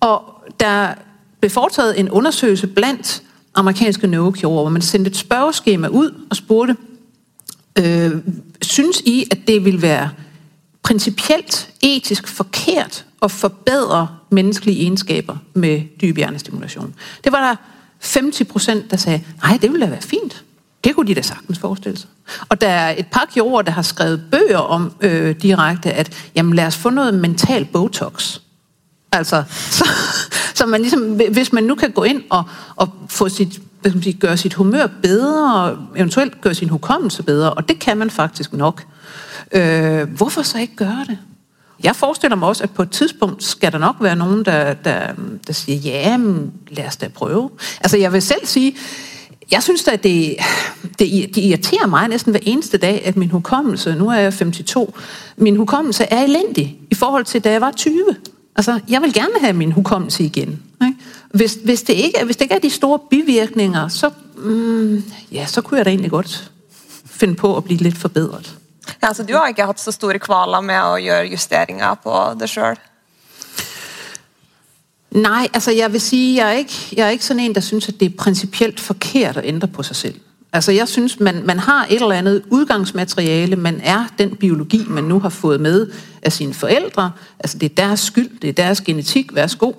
[0.00, 0.22] Og
[0.60, 0.94] der
[1.40, 3.22] blev foretaget en undersøgelse blandt
[3.54, 6.76] amerikanske neurokirurger, hvor man sendte et spørgeskema ud og spurgte,
[7.78, 8.12] øh,
[8.62, 10.10] synes I, at det vil være
[10.82, 16.94] principielt etisk forkert at forbedre menneskelige egenskaber med dyb hjernestimulation?
[17.24, 17.56] Det var der
[18.00, 20.44] 50 procent, der sagde, nej, det ville da være fint.
[20.84, 22.08] Det kunne de da sagtens forestille sig.
[22.48, 26.54] Og der er et par kirurger, der har skrevet bøger om øh, direkte, at jamen,
[26.54, 28.38] lad os få noget mental botox.
[29.12, 29.42] Altså,
[29.78, 29.88] så,
[30.54, 32.44] så man ligesom, hvis man nu kan gå ind og,
[32.76, 36.68] og få sit, hvad skal man sige, gøre sit humør bedre, og eventuelt gøre sin
[36.68, 38.84] hukommelse bedre, og det kan man faktisk nok.
[39.52, 41.18] Øh, hvorfor så ikke gøre det?
[41.82, 45.00] Jeg forestiller mig også, at på et tidspunkt skal der nok være nogen, der, der,
[45.46, 47.50] der siger, ja, men lad os da prøve.
[47.80, 48.76] Altså, jeg vil selv sige,
[49.50, 50.36] jeg synes da, at det,
[50.98, 54.90] det, det irriterer mig næsten hver eneste dag, at min hukommelse, nu er jeg 52,
[55.36, 58.16] min hukommelse er elendig i forhold til, da jeg var 20.
[58.56, 60.62] Altså, jeg vil gerne have min hukommelse igen.
[60.82, 60.98] Ikke?
[61.30, 65.60] Hvis, hvis, det ikke, hvis det ikke er de store bivirkninger, så, mm, ja, så
[65.60, 66.50] kunne jeg da egentlig godt
[67.06, 68.58] finde på at blive lidt forbedret.
[69.02, 72.50] Ja, så du har ikke haft så store kvaler med at gøre justeringer på det
[72.50, 72.76] selv?
[75.10, 77.88] Nej, altså jeg vil sige, jeg er ikke, jeg er ikke sådan en, der synes,
[77.88, 80.20] at det er principielt forkert at ændre på sig selv.
[80.52, 85.04] Altså jeg synes, man, man har et eller andet udgangsmateriale, man er den biologi, man
[85.04, 85.86] nu har fået med
[86.22, 87.12] af sine forældre.
[87.38, 89.72] Altså det er deres skyld, det er deres genetik, værsgo.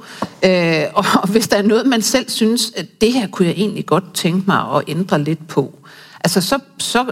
[0.46, 3.56] Øh, og, og hvis der er noget, man selv synes, at det her kunne jeg
[3.58, 5.80] egentlig godt tænke mig at ændre lidt på,
[6.24, 7.06] altså så, så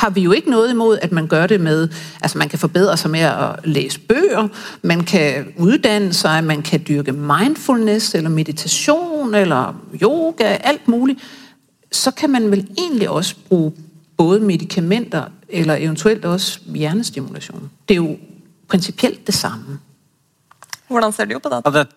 [0.00, 1.88] har vi jo ikke noget imod, at man gør det med,
[2.22, 4.48] altså man kan forbedre sig med at læse bøger,
[4.82, 11.20] man kan uddanne sig, man kan dyrke mindfulness, eller meditation, eller yoga, alt muligt.
[11.92, 13.72] Så kan man vel egentlig også bruge
[14.16, 17.70] både medicamenter, eller eventuelt også hjernestimulation.
[17.88, 18.16] Det er jo
[18.68, 19.78] principielt det samme.
[20.88, 21.62] Hvordan ser du på det?
[21.64, 21.88] Ja, det,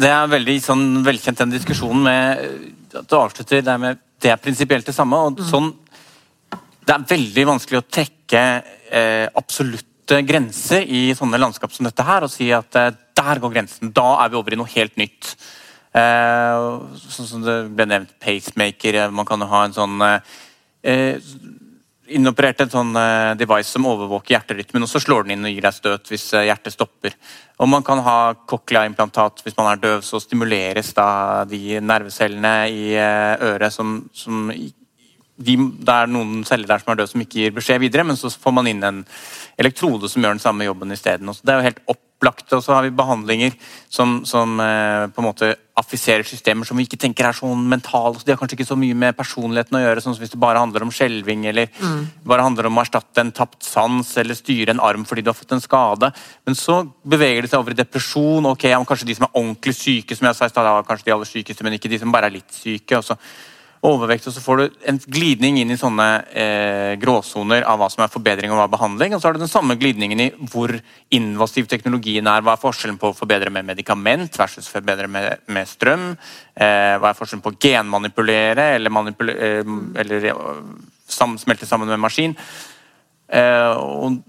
[0.00, 2.48] det er veldig sånn, velkjent den diskusjonen med
[2.94, 5.16] at du avslutter det med det er prinsipielt det samme.
[5.16, 5.72] og sånn
[6.84, 8.40] det er veldig vanskelig å trekke
[8.92, 13.54] eh, absolutte grenser i sånne landskap som dette her og si at eh, der går
[13.54, 13.92] grensen.
[13.96, 15.32] Da er vi over i noe helt nytt.
[15.96, 16.68] Eh,
[17.08, 19.00] sånn som det ble nevnt pacemaker.
[19.00, 20.36] Eh, man kan jo ha en sånn eh,
[20.92, 21.32] eh,
[22.12, 25.64] innoperert en sånn eh, device som overvåker hjerterytmen, og så slår den inn og gir
[25.64, 27.16] deg støt hvis eh, hjertet stopper.
[27.64, 28.18] Og man kan ha
[28.50, 31.08] cochlea-implantat hvis man er døv, så stimuleres da
[31.48, 34.50] de nervecellene i eh, øret som, som
[35.36, 38.16] de, Det er noen celler der som er døde som ikke gir beskjed videre, men
[38.16, 39.04] så får man inn en
[39.58, 41.26] elektrode som gjør den samme jobben isteden.
[41.26, 43.52] Det er jo helt opplagt og så har vi behandlinger
[43.92, 48.14] som, som eh, på en måte affiserer systemer som vi ikke tenker er sånn mentale.
[48.14, 50.40] så De har kanskje ikke så mye med personligheten å gjøre, sånn som hvis det
[50.40, 52.06] bare handler om skjelving eller Mm.
[52.24, 55.34] bare handler om å erstatte en tapt sans eller styre en arm fordi du har
[55.34, 56.12] fått en skade.
[56.46, 58.46] Men så beveger det seg over i depresjon.
[58.46, 61.12] ok, ja, Kanskje de som er ordentlig syke, som jeg sa i stad, kanskje de
[61.12, 62.96] aller sykeste, men ikke de som bare er litt syke.
[62.96, 63.18] og så
[63.84, 68.04] overvekt, og så får du en glidning inn i sånne eh, gråsoner av hva som
[68.04, 69.14] er forbedring og hva er behandling.
[69.14, 70.72] Og så har du den samme glidningen i hvor
[71.14, 72.44] invasiv teknologien er.
[72.44, 76.12] Hva er forskjellen på å forbedre med medikament versus forbedre med, med strøm?
[76.56, 80.30] Eh, hva er forskjellen på å genmanipulere eller, manipule, eh, eller
[81.04, 82.36] sam, smelte sammen med maskin?
[83.28, 84.22] Eh, og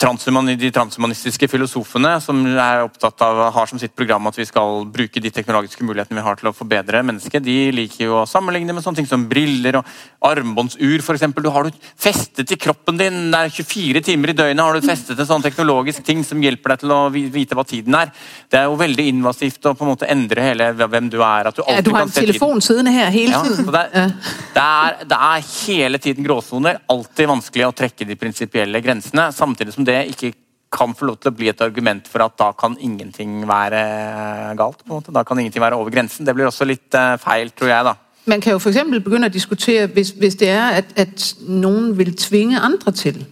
[0.00, 5.20] de transhumanistiske filosofene som er opptatt av, har som sitt program at vi skal bruke
[5.20, 8.82] de teknologiske mulighetene vi har til å forbedre mennesket, de liker jo å sammenligne med
[8.82, 9.84] sånne ting som briller og
[10.24, 11.26] armbåndsur f.eks.
[11.36, 14.88] Du har du festet i kroppen din, det er 24 timer i døgnet har du
[14.88, 18.10] festet en sånn teknologisk ting som hjelper deg til å vi- vite hva tiden er.
[18.50, 21.48] Det er jo veldig invasivt å på en måte endre hele hvem du er.
[21.52, 23.64] At du Ja, alltid du har kan en telefon siddende her hele Ja, tiden.
[23.68, 24.08] så det, er,
[24.56, 26.80] det, er, det er hele tiden gråsoner.
[26.88, 29.28] Alltid vanskelig å trekke de prinsipielle grensene.
[29.36, 30.32] Samtidig som det ikke
[30.70, 34.52] kan få lov til å bli et argument for at da kan ingenting være eh,
[34.58, 34.84] galt.
[34.84, 35.14] på en måte.
[35.14, 36.26] Da kan ingenting være over grensen.
[36.26, 37.84] Det blir også litt eh, feil, tror jeg.
[37.84, 37.96] da.
[38.30, 38.78] Man kan jo f.eks.
[39.02, 43.24] begynne å diskutere, hvis, hvis det er, at, at noen vil tvinge andre til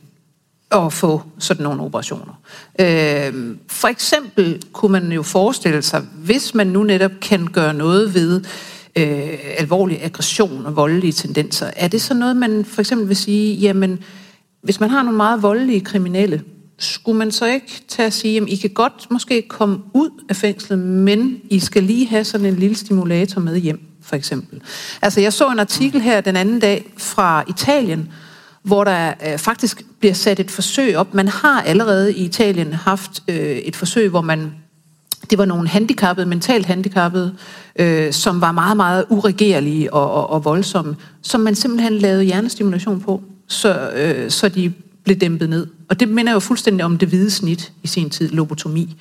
[0.70, 2.34] at få sådan nogle operationer.
[2.80, 8.14] Øh, for eksempel kunne man jo forestille sig, hvis man nu netop kan gøre noget
[8.14, 8.40] ved
[8.96, 13.54] øh, alvorlig aggression og voldelige tendenser, er det så noget, man for eksempel vil sige,
[13.54, 13.98] jamen,
[14.62, 16.42] hvis man har nogle meget voldelige kriminelle,
[16.78, 20.36] skulle man så ikke tage at sige, at I kan godt måske komme ud af
[20.36, 24.60] fængslet, men I skal lige have sådan en lille stimulator med hjem, for eksempel.
[25.02, 28.08] Altså, jeg så en artikel her den anden dag fra Italien,
[28.62, 31.14] hvor der øh, faktisk bliver sat et forsøg op.
[31.14, 34.52] Man har allerede i Italien haft øh, et forsøg, hvor man
[35.30, 37.34] det var nogle handicappede, mentalt handicappede,
[37.76, 43.00] øh, som var meget, meget uregerlige og, og, og voldsomme, som man simpelthen lavede hjernestimulation
[43.00, 44.72] på, så, øh, så de
[45.04, 45.66] blev dæmpet ned.
[45.88, 48.96] Og det minder jo fuldstændig om det hvide snit i sin tid, lobotomi.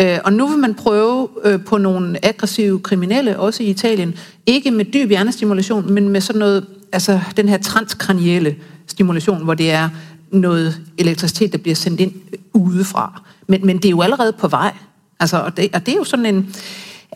[0.00, 4.14] Øh, og nu vil man prøve øh, på nogle aggressive kriminelle, også i Italien,
[4.46, 9.70] ikke med dyb hjernestimulation, men med sådan noget, altså den her transkranielle stimulation, hvor det
[9.70, 9.88] er
[10.32, 13.22] noget elektricitet, der bliver sendt ind øh, udefra.
[13.46, 14.72] Men, men det er jo allerede på vej.
[15.20, 16.54] Altså, og, det, og det er jo sådan en...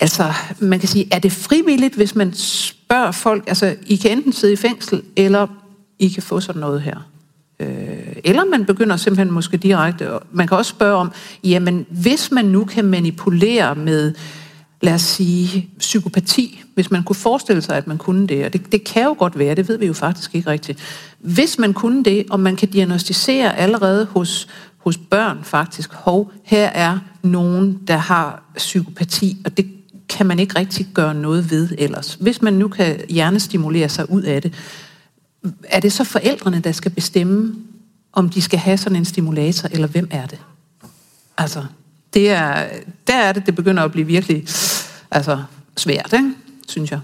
[0.01, 4.33] Altså, man kan sige, er det frivilligt, hvis man spørger folk, altså, I kan enten
[4.33, 5.47] sidde i fængsel, eller
[5.99, 7.09] i kan få sådan noget her.
[7.61, 11.13] Øh, eller man begynder simpelthen måske direkte, man kan også spørge om,
[11.45, 14.15] jamen, hvis man nu kan manipulere med,
[14.81, 18.73] lad os sige, psykopati, hvis man kunne forestille sig, at man kunne det, og det,
[18.73, 20.79] det kan jo godt være, det ved vi jo faktisk ikke rigtigt.
[21.19, 26.67] Hvis man kunne det, og man kan diagnostisere allerede hos, hos børn faktisk, hov, her
[26.67, 29.67] er nogen, der har psykopati, og det
[30.09, 32.17] kan man ikke rigtig gøre noget ved ellers.
[32.21, 34.53] Hvis man nu kan hjernestimulere sig ud af det,
[35.69, 37.55] er det så forældrene, der skal bestemme,
[38.13, 40.39] om de skal have sådan en stimulator, eller hvem er det?
[41.39, 41.65] Altså,
[42.15, 42.69] det er,
[43.07, 44.47] der er det, det begynder at blive virkelig
[45.11, 45.43] altså,
[45.77, 46.35] svært, ikke?
[46.69, 47.01] synes jeg.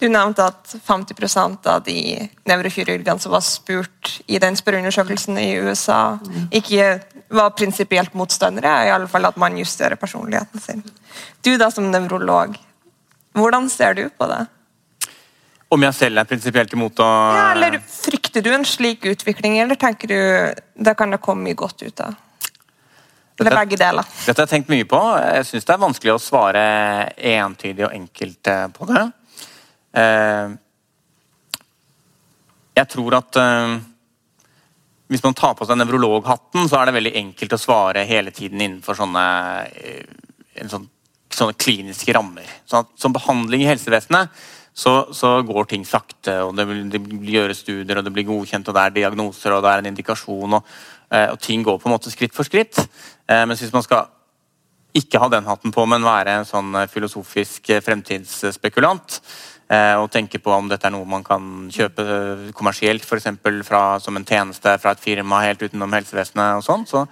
[0.00, 6.16] Du nevnte at 50% av de nevrokirurgene som var spurt i den spørreundersøkelsen i USA,
[6.52, 10.84] ikke var prinsipielt motstandere, i alle fall at man justerer personligheten sin.
[11.44, 12.54] Du da som nevrolog,
[13.32, 14.46] hvordan ser du på det?
[15.74, 19.78] Om jeg selv er prinsipielt imot å Ja, eller frykter du en slik utvikling, eller
[19.80, 20.18] tenker du
[20.86, 22.14] det kan det komme mye godt ut av?
[23.40, 24.06] Eller begge deler.
[24.22, 24.98] Dette har jeg tenkt mye på.
[25.18, 26.60] Jeg syns det er vanskelig å svare
[27.18, 29.02] entydig og enkelt eh, på det.
[29.98, 30.54] Eh,
[32.74, 33.74] Jeg tror at eh,
[35.12, 38.62] hvis man tar på seg nevrologhatten, så er det veldig enkelt å svare hele tiden
[38.64, 39.26] innenfor sånne,
[39.78, 40.02] eh,
[40.62, 40.88] en sånn,
[41.30, 42.48] sånne kliniske rammer.
[42.66, 44.42] Sånn at, som behandling i helsevesenet
[44.74, 47.00] så, så går ting sakte, og det, vil, det
[47.30, 50.56] gjøres studier, og det blir godkjent, og det er diagnoser, og det er en indikasjon,
[50.58, 50.74] og,
[51.14, 52.80] eh, og ting går på en måte skritt for skritt.
[53.28, 54.10] Eh, Mens hvis man skal
[54.94, 59.20] ikke ha den hatten på, men være en sånn eh, filosofisk eh, fremtidsspekulant.
[59.70, 63.30] eh, Og tenke på om dette er noe man kan kjøpe eh, kommersielt, f.eks.
[64.04, 66.58] som en tjeneste fra et firma helt utenom helsevesenet.
[66.58, 67.06] og sånn, så,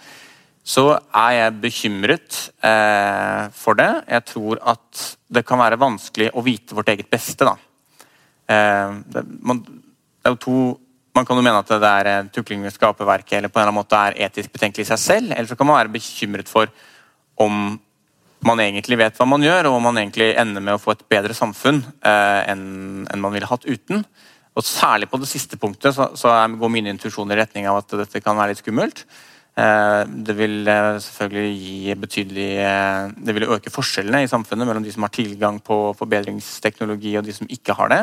[0.62, 3.90] så er jeg bekymret eh, for det.
[4.10, 7.48] Jeg tror at det kan være vanskelig å vite vårt eget beste.
[7.48, 7.56] da.
[8.52, 10.56] Eh, det, man, det er jo to
[11.12, 13.72] man kan jo mene at det er eh, tukling med skaperverket eller på en eller
[13.74, 16.72] annen måte er etisk betenkelig i seg selv, eller så kan man være bekymret for
[17.40, 17.76] om
[18.42, 21.04] man egentlig vet hva man gjør, og om man egentlig ender med å få et
[21.12, 22.64] bedre samfunn eh, enn
[23.12, 24.02] en man ville hatt uten.
[24.52, 27.94] Og Særlig på det siste punktet så, så går mine intuisjoner i retning av at
[28.02, 29.04] dette kan være litt skummelt.
[29.52, 34.84] Eh, det vil eh, selvfølgelig gi betydelig eh, Det vil øke forskjellene i samfunnet mellom
[34.84, 38.00] de som har tilgang på forbedringsteknologi og de som ikke har det.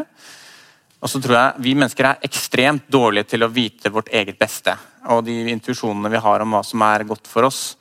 [1.01, 4.77] Og så tror jeg Vi mennesker er ekstremt dårlige til å vite vårt eget beste.
[5.09, 7.77] Og de intuisjonene vi har om hva som er godt for oss,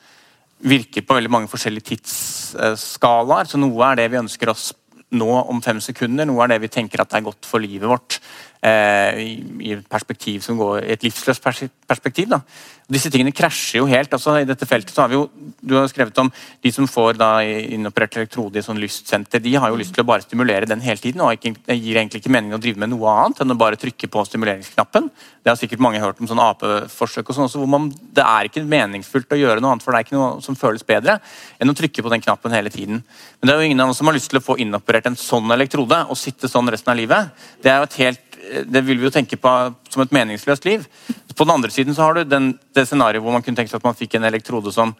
[0.58, 3.46] virker på veldig mange forskjellige tidsskalaer.
[3.50, 4.72] Så noe er det vi ønsker oss
[5.12, 8.18] nå om fem sekunder, noe er det vi tenker at er godt for livet vårt.
[8.58, 9.18] Eh,
[9.62, 11.44] i et perspektiv som går, et livsløst
[11.86, 12.26] perspektiv.
[12.32, 12.40] Da.
[12.90, 14.10] Disse tingene krasjer jo helt.
[14.10, 15.28] altså I dette feltet så har vi jo,
[15.62, 16.30] Du har skrevet om
[16.62, 19.38] de som får da inoperert elektrode i sånn lystsenter.
[19.38, 21.20] De har jo lyst til å bare stimulere den hele tiden.
[21.20, 23.76] og ikke, Det gir egentlig ikke mening å drive med noe annet enn å bare
[23.76, 25.10] trykke på stimuleringsknappen.
[25.44, 28.48] Det har sikkert mange hørt om sånn apeforsøk og sånn også, hvor man, det er
[28.48, 31.20] ikke meningsfullt å gjøre noe annet, for det er ikke noe som føles bedre
[31.60, 33.04] enn å trykke på den knappen hele tiden.
[33.38, 35.16] Men det er jo ingen av oss som har lyst til å få inoperert en
[35.16, 37.30] sånn elektrode og sitte sånn resten av livet.
[37.62, 38.27] Det er jo et helt
[38.66, 39.54] det vil vi jo tenke på
[39.90, 40.84] som et meningsløst liv.
[41.34, 43.80] På den andre siden så har du den, det scenarioet hvor man kunne tenke seg
[43.80, 44.94] at man fikk en elektrode som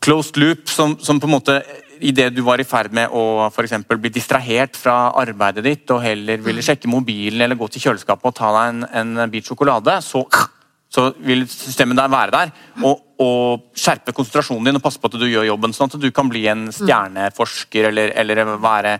[0.00, 1.60] closed loop, som, som på en måte
[2.00, 6.00] idet du var i ferd med å for eksempel, bli distrahert fra arbeidet ditt og
[6.04, 9.98] heller ville sjekke mobilen eller gå til kjøleskapet og ta deg en, en bit sjokolade,
[10.04, 10.24] så,
[10.88, 12.54] så vil systemet der være der.
[12.80, 16.08] Og, og, skjerpe konsentrasjonen din og passe på at du gjør jobben, sånn at du
[16.14, 18.96] kan bli en stjerneforsker eller, eller være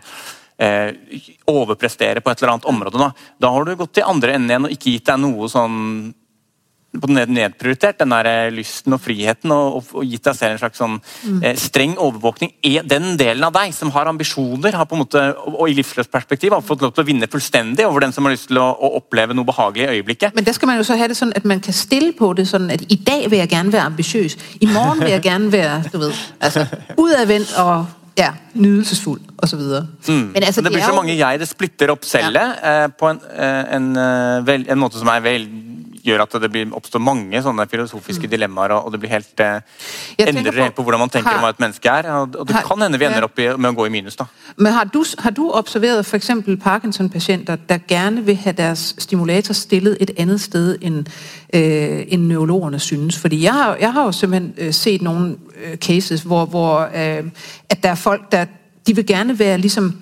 [0.61, 3.01] eh, overprestere på et eller annet område.
[3.01, 3.11] Da.
[3.41, 5.77] da har du gått til andre enden igjen og ikke gitt deg noe sånn
[6.91, 10.97] nedprioritert den der eh, lysten og friheten og, og, gitt deg selv en slags sånn
[10.99, 11.37] mm.
[11.43, 12.51] eh, streng overvåkning.
[12.67, 16.11] Er den delen av deg som har ambisjoner har på en måte, og, i livsløst
[16.11, 18.67] perspektiv har fått lov til å vinne fullstendig over den som har lyst til å,
[18.75, 20.35] å oppleve noe behagelig i øyeblikket.
[20.35, 22.49] Men der skal man jo så ha det sånn at man kan stille på det
[22.51, 25.79] sånn at i dag vil jeg gjerne være ambisiøs, i morgen vil jeg gjerne være
[25.93, 29.61] du vet, altså, utadvendt og ja, nydelsesfuld osv.
[30.07, 30.31] Mm.
[30.33, 31.41] Men altså, det blir så mange jeg.
[31.41, 32.85] Det splitter opp cellet ja.
[32.85, 35.47] eh, på en, eh, en, en, eh, en, måte som er vel
[36.05, 38.31] gjør at det blir, oppstår mange sånne filosofiske mm.
[38.31, 39.61] dilemmaer, og, det blir helt eh,
[40.19, 42.09] endrer helt på hvordan man tenker om hva et menneske er.
[42.15, 44.17] Og, og det har, kan hende vi ender opp i, med å gå i minus.
[44.19, 44.27] da.
[44.57, 46.31] Men Har du, har du observert f.eks.
[46.63, 51.03] Parkinson-pasienter der gjerne vil ha deres stimulator stillet et annet sted enn
[51.53, 53.17] øh, end neurologerne synes?
[53.17, 57.23] Fordi jeg har, jeg har jo simpelthen øh, set noen øh, cases hvor, hvor øh,
[57.69, 58.45] at der er folk der
[58.87, 59.93] de vil gjerne være liksom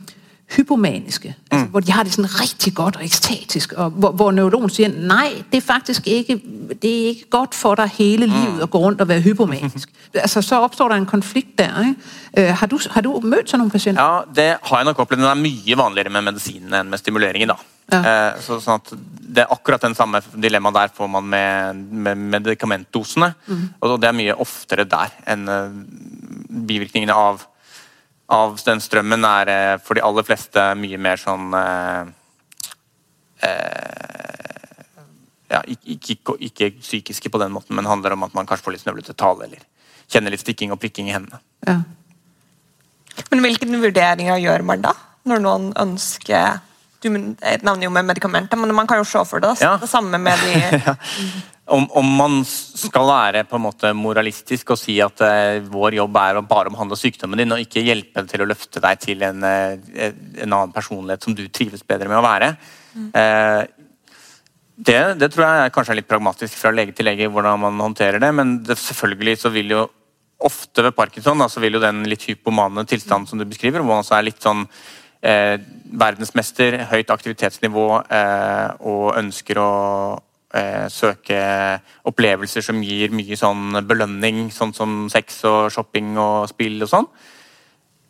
[0.56, 1.72] hypomaniske, altså, mm.
[1.72, 5.44] hvor de har det sådan rigtig godt og ekstatisk, og hvor, hvor neurologen siger, nej,
[5.52, 6.42] det er faktisk ikke,
[6.82, 8.32] det er ikke godt for dig hele mm.
[8.32, 9.90] livet at gå rundt og være hypomanisk.
[10.14, 11.80] altså, så opstår der en konflikt der.
[11.80, 12.50] Ikke?
[12.52, 14.04] Uh, har, du, har du mødt sådan nogle patienter?
[14.04, 15.22] Ja, det har jeg nok opplevd.
[15.22, 17.50] Det er mye vanligere med medisinen enn med stimuleringen.
[17.50, 17.56] da.
[17.92, 18.00] Ja.
[18.00, 22.16] Uh, så, sånn at det er akkurat den samme dilemmaet der får man med, med
[22.16, 23.34] medikamentdosene.
[23.46, 23.70] Mm.
[23.82, 25.70] Og det er mye oftere der enn uh,
[26.50, 27.46] bivirkningene av
[28.30, 32.02] av den strømmen er eh, for de aller fleste mye mer sånn eh,
[33.48, 34.30] eh,
[35.50, 38.86] ja, ikke, ikke, psykiske på den måten, men handler om at man kanskje får litt
[38.86, 39.64] snøvlete tale eller
[40.10, 41.42] kjenner litt stikking og prikking i hendene.
[41.66, 41.80] Ja.
[43.34, 44.94] Men hvilke vurderinger gjør man da,
[45.28, 46.62] når noen ønsker
[47.00, 49.78] Du nevner jo med medikamenter, men man kan jo se for det, ja.
[49.80, 50.96] det samme med de
[51.70, 56.18] om, om, man skal være på en måte moralistisk og si at uh, vår jobb
[56.22, 59.46] er å bare omhandle sykdommen din, og ikke hjelpe til å løfte deg til en,
[59.46, 62.52] uh, en annen personlighet som du trives bedre med å være.
[62.94, 63.10] Mm.
[63.16, 63.64] Uh,
[64.80, 68.22] det, det, tror jeg kanskje er litt pragmatisk fra lege til lege hvordan man håndterer
[68.24, 69.84] det, men det, selvfølgelig så vil jo
[70.48, 73.98] ofte ved parkinson da, så vil jo den litt hypomane tilstanden som du beskriver, hvor
[73.98, 74.64] man også er litt sånn
[75.20, 77.86] verdensmester, høyt aktivitetsnivå
[78.88, 79.72] og ønsker å
[80.16, 81.38] eh, Eh, søke
[82.10, 87.06] opplevelser som gir mye sånn belønning, sånn som sex og shopping og spill og sånn.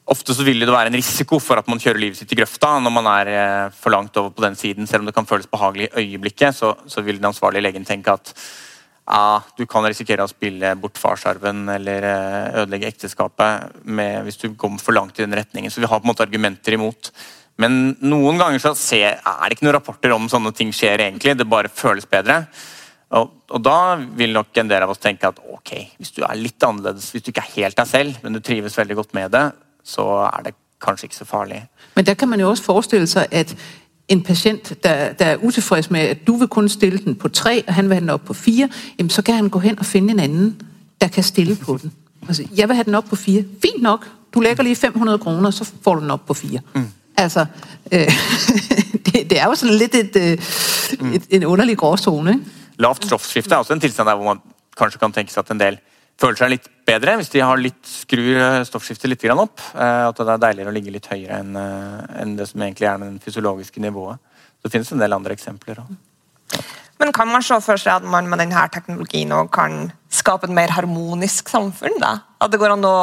[0.09, 2.77] Ofte så vil det være en risiko for at man kjører livet sitt i grøfta
[2.79, 4.87] når man er eh, for langt over på den siden.
[4.87, 8.15] Selv om det kan føles behagelig i øyeblikket, så, så vil den ansvarlige legen tenke
[8.15, 8.31] at
[9.09, 14.53] ja, du kan risikere å spille bort farsarven eller eh, ødelegge ekteskapet med, hvis du
[14.55, 15.75] kommer for langt i den retningen.
[15.75, 17.11] Så vi har på en måte argumenter imot.
[17.59, 21.35] Men noen ganger så ser, er det ikke noen rapporter om sånne ting skjer egentlig.
[21.37, 22.45] Det bare føles bedre.
[23.09, 26.37] Og, og, da vil nok en del av oss tenke at ok, hvis du er
[26.37, 29.33] litt annerledes, hvis du ikke er helt deg selv, men du trives veldig godt med
[29.33, 29.45] det,
[29.83, 31.63] så er det kanskje ikke så farlig.
[31.97, 33.55] Men der kan man jo også forestille seg at
[34.09, 37.63] en pasient, der, der er utilfreds med at du vil kun stille den på tre,
[37.67, 39.85] og han vil ha den opp på fire, jamen, så kan han gå hen og
[39.85, 40.61] finne en annen
[41.01, 41.91] der kan stille på den.
[42.27, 43.43] Altså, jeg vil ha den opp på fire.
[43.61, 44.07] Fint nok.
[44.33, 46.61] Du legger lige 500 kroner, så får du den opp på fire.
[46.75, 46.87] Mm.
[47.19, 47.45] Altså,
[47.91, 48.07] øh,
[49.05, 52.39] det, det, er jo sådan lidt et, øh, et, en underlig gråzone.
[52.79, 54.41] Lavt stoffskifte er også en tilstand der hvor man
[54.77, 55.79] kanskje kan tenke seg at en del
[56.19, 59.59] føler seg litt bedre hvis de har litt, skrur øh, stoffskiftet litt opp.
[59.75, 63.03] Øh, at det er deiligere å ligge litt høyere enn en det som egentlig er
[63.03, 64.19] det fysiologiske nivået.
[64.59, 65.83] Så det finnes en del andre eksempler.
[66.99, 70.71] Men kan man se for seg at man med denne teknologien kan skape et mer
[70.75, 71.95] harmonisk samfunn?
[72.01, 72.17] da?
[72.43, 72.97] At det går an å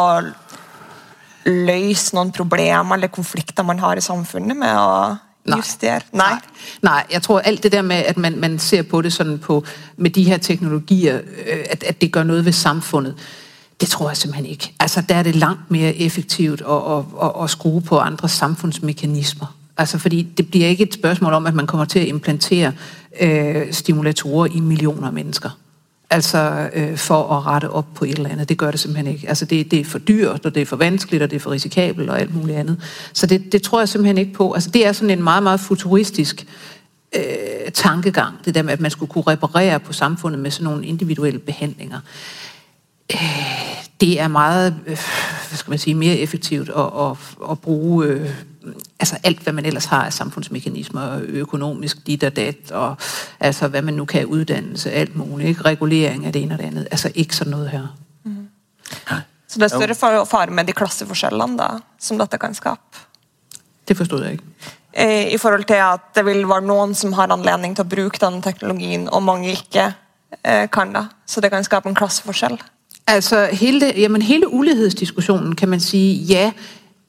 [1.47, 5.17] løse noen problemer eller konflikter man har i samfunnet med å
[5.47, 5.59] Nej.
[5.59, 6.01] justere?
[6.13, 6.31] Nei.
[6.31, 6.41] Nej,
[6.83, 9.65] nej, jeg tror alt det der med, at man, man ser på det sådan på,
[9.97, 13.15] med de her teknologier, øh, at, at det gør noget ved samfundet,
[13.81, 14.73] det tror jeg simpelthen ikke.
[14.81, 19.57] Altså, der er det langt mere effektivt at, at, at, at skrue på andre samfundsmekanismer.
[19.77, 22.73] Altså, fordi det bliver ikke et spørgsmål om, at man kommer til at implantere
[23.21, 25.51] øh, stimulatorer i millioner af mennesker.
[26.11, 28.49] Altså øh, for at rette op på et eller andet.
[28.49, 29.29] Det gør det simpelthen ikke.
[29.29, 31.51] Altså det, det er for dyrt, og det er for vanskeligt, og det er for
[31.51, 32.81] risikabelt og alt muligt andet.
[33.13, 34.53] Så det, det tror jeg simpelthen ikke på.
[34.53, 36.47] Altså det er sådan en meget, meget futuristisk
[37.17, 40.87] øh, tankegang, det der med, at man skulle kunne reparere på samfundet med sådan nogle
[40.87, 42.01] individuelle behandlinger.
[43.13, 43.21] Øh,
[44.01, 44.99] det er meget, øh,
[45.49, 47.17] hvad skal man sige, mere effektivt at, at,
[47.51, 48.31] at bruge øh,
[49.01, 52.97] altså alt, hvad man ellers har af samfundsmekanismer, økonomisk dit og dat, og
[53.41, 55.63] altså hvad man nu kan af uddannelse, alt muligt, ikke?
[55.63, 56.89] regulering af det ene og det andet.
[56.91, 57.87] Altså ikke sådan noget her.
[59.49, 61.69] Så det er større far- med de klasseforskjellene da,
[62.01, 62.81] som dette kan skape?
[63.89, 64.45] Det forstod jeg ikke.
[64.93, 68.19] Eh, I forhold til at det vil være noen som har anledning til å bruke
[68.21, 69.93] denne teknologien, og mange ikke
[70.45, 71.07] eh, kan det.
[71.27, 72.59] Så det kan skape en klasseforskjell.
[73.07, 76.53] Altså hele, det, jamen, hele ulighedsdiskussionen kan man sige, ja,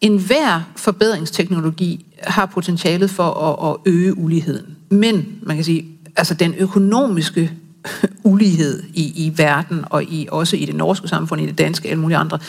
[0.02, 4.78] enhver forbedringsteknologi har potentialet for at, at øge uligheden.
[4.89, 5.86] Men man kan sige,
[6.16, 7.52] altså den økonomiske
[8.24, 11.91] ulighed i, i verden, og i, også i det norske samfund, i det danske og
[11.91, 12.39] alle mulige andre,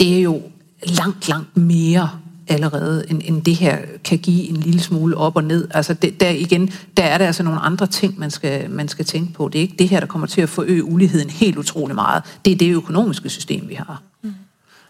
[0.00, 0.42] det er jo
[0.86, 2.10] langt, langt mere
[2.48, 5.68] allerede, end, end det her kan give en lille smule op og ned.
[5.70, 9.04] Altså det, der igen, der er der altså nogle andre ting, man skal, man skal
[9.04, 9.48] tænke på.
[9.48, 12.22] Det er ikke det her, der kommer til at forøge uligheden helt utrolig meget.
[12.44, 14.02] Det er det økonomiske system, vi har.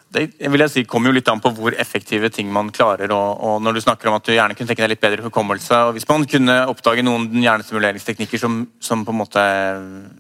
[0.09, 3.13] Det vil jeg si, kommer jo litt an på hvor effektive ting man klarer.
[3.13, 5.81] Og, og når du snakker om at du gjerne kunne tenke deg litt bedre hukommelse
[5.89, 9.45] og Hvis man kunne oppdage noen hjernestimuleringsteknikker som, som på en måte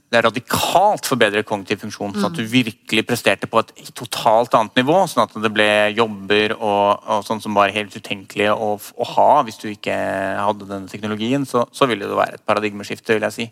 [0.09, 4.80] det er radikalt forbedrer kognitiv funksjon, sånn at du virkelig presterte på et totalt annet
[4.80, 9.09] nivå, sånn at det ble jobber og, og sånn som var helt utenkelige å, å
[9.12, 9.97] ha hvis du ikke
[10.41, 13.49] hadde denne teknologien, så, så ville det være et paradigmeskifte, vil jeg si.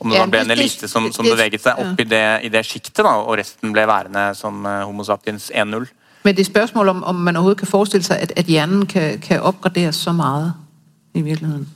[0.00, 2.64] Om det da ble en elite som, som beveget seg opp i det, i det
[2.64, 5.87] sjiktet, og resten ble værende som eh, Homo sapiens 1-0.
[6.22, 8.86] Men det er et spørgsmål, om, om man overhovedet kan forestille sig, at, at hjernen
[8.86, 10.52] kan, kan opgraderes så meget
[11.14, 11.68] i virkeligheden.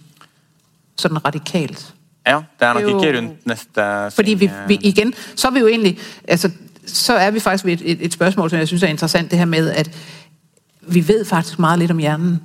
[0.98, 1.94] Sådan radikalt.
[2.26, 5.48] Ja, det er nok Det er jo- ikke rundt neste Fordi vi, vi, igen, så
[5.48, 6.50] er vi jo egentlig, altså,
[6.86, 9.38] så er vi faktisk ved et, et, et spørgsmål, som jeg synes er interessant, det
[9.38, 9.90] her med, at
[10.80, 12.40] vi ved faktisk meget lidt om hjernen.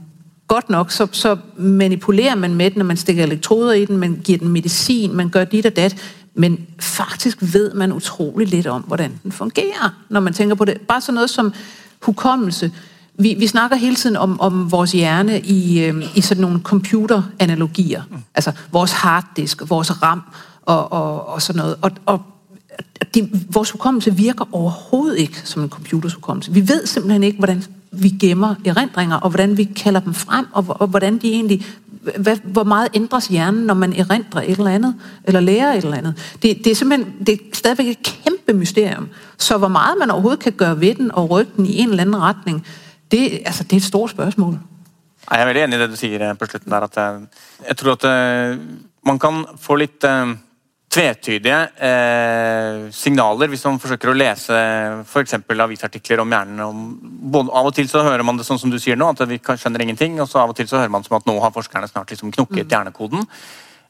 [0.48, 4.22] Godt nok, så, så manipulerer man med den, når man stikker elektroder i den, man
[4.24, 5.95] giver den medicin, man gør dit og dat,
[6.34, 10.82] men faktisk ved man utrolig lidt om, hvordan den fungerer, når man tænker på det.
[10.82, 11.54] Bare sådan noget som
[12.02, 12.72] hukommelse.
[13.20, 18.04] Vi, vi snakker hele tiden om, om vores hjerne i, øh, i sådan nogle computeranalogier.
[18.36, 20.22] Altså vores harddisk, vores RAM
[20.62, 21.76] og, og, og sådan noget.
[21.82, 22.22] Og, og
[23.14, 26.52] det, vores hukommelse virker overhovedet ikke som en computers hukommelse.
[26.52, 30.66] Vi ved simpelthen ikke, hvordan vi gemmer erindringer, og hvordan vi kalder dem frem, og,
[30.68, 31.66] og hvordan de egentlig,
[32.18, 35.97] hvad, hvor meget ændres hjernen, når man erindrer et eller andet, eller lærer et eller
[35.97, 36.38] andet.
[36.41, 39.10] Det, det er simpelthen det er stadigvæk et kæmpe mysterium.
[39.38, 42.01] Så hvor meget man overhovedet kan gøre ved den, og rykke den i en eller
[42.01, 42.66] anden retning,
[43.12, 44.60] det, altså, det er et stort spørgsmål.
[45.32, 46.80] Jeg er veldig enig i det du siger på slutten der.
[46.80, 47.22] at eh,
[47.68, 48.60] Jeg tror at øh,
[49.05, 50.03] man kan få lidt...
[50.03, 50.47] Uh
[50.88, 54.57] tvetydige eh, signaler hvis man forsøker å lese
[55.03, 55.35] f.eks.
[55.35, 56.63] avisartikler om hjernen.
[56.63, 56.81] Om,
[57.33, 59.39] både, av og til så hører man det sånn som du sier nå, at vi
[59.43, 60.19] kan- skjønner ingenting.
[60.23, 62.31] Og så av og til så hører man som at nå har forskerne snart liksom
[62.31, 63.27] knukket hjernekoden.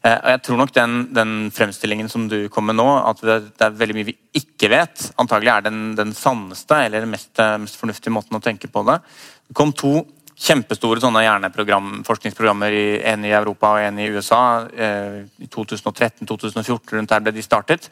[0.04, 3.40] Eh, og jeg tror nok den, den fremstillingen som du kom med nå, at det,
[3.58, 7.34] det er veldig mye vi ikke vet, antagelig er den, den sanneste eller den mest,
[7.42, 9.00] eh, mest fornuftige måten å tenke på det.
[9.48, 10.00] Det kom to
[10.38, 14.42] kjempestore sånne hjerneforskningsprogrammer forskningsprogrammer, i, en i Europa og en i USA.
[14.70, 17.90] Eh, I 2013-2014 rundt der ble de startet.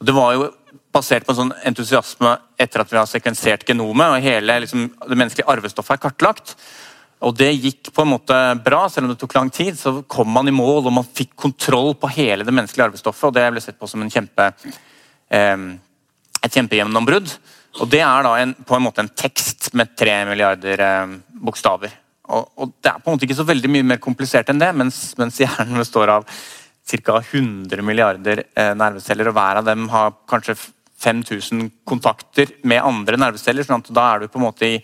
[0.00, 0.48] Og det var jo
[0.94, 5.18] basert på en sånn entusiasme etter at vi har sekvensert genomet, og hele liksom, det
[5.18, 6.56] menneskelige arvestoffet er kartlagt.
[7.24, 9.78] Og det gikk på en måte bra, selv om det tok lang tid.
[9.78, 13.36] Så kom man i mål, og man fikk kontroll på hele det menneskelige arvestoffet, og
[13.38, 14.50] det ble sett på som en kjempe,
[15.30, 15.68] eh,
[16.42, 17.30] et kjempegjennombrudd.
[17.82, 21.14] Og det er da en, på en måte en tekst med tre milliarder eh,
[21.44, 21.92] bokstaver.
[22.24, 24.70] Og, og det er på en måte ikke så veldig mye mer komplisert enn det,
[24.76, 27.14] mens, mens hjernen består av ca.
[27.18, 30.54] 100 milliarder eh, nerveceller, og hver av dem har kanskje
[31.04, 33.64] 5000 kontakter med andre nerveceller.
[33.66, 34.76] sånn at da er du på en måte i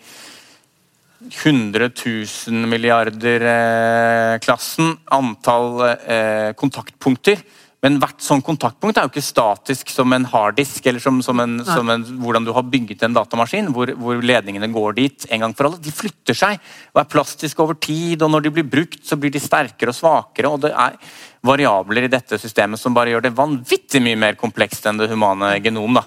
[1.21, 7.37] 100 000 milliarder-klassen eh, antall eh, kontaktpunkter
[7.81, 11.55] men hvert sånn kontaktpunkt er jo ikke statisk som en harddisk, eller som, som, en,
[11.65, 15.55] som en, hvordan du har bygget en datamaskin, hvor, hvor, ledningene går dit en gang
[15.57, 15.81] for alle.
[15.81, 16.59] De flytter seg
[16.93, 19.97] og er plastiske over tid, og når de blir brukt, så blir de sterkere og
[19.97, 20.51] svakere.
[20.51, 20.99] og det er
[21.41, 25.55] variabler i dette systemet som bare gjør det vanvittig mye mer komplekst enn det humane
[25.65, 25.97] genom.
[25.97, 26.03] Da.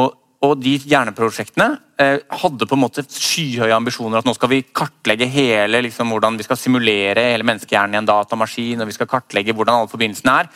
[0.00, 1.68] Og, og de hjerneprosjektene
[2.02, 4.18] eh, hadde på en måte skyhøye ambisjoner.
[4.18, 8.10] At nå skal vi kartlegge hele, liksom, hvordan vi skal simulere hele menneskehjernen i en
[8.10, 8.82] datamaskin.
[8.82, 10.50] og vi skal kartlegge hvordan alle forbindelsene er.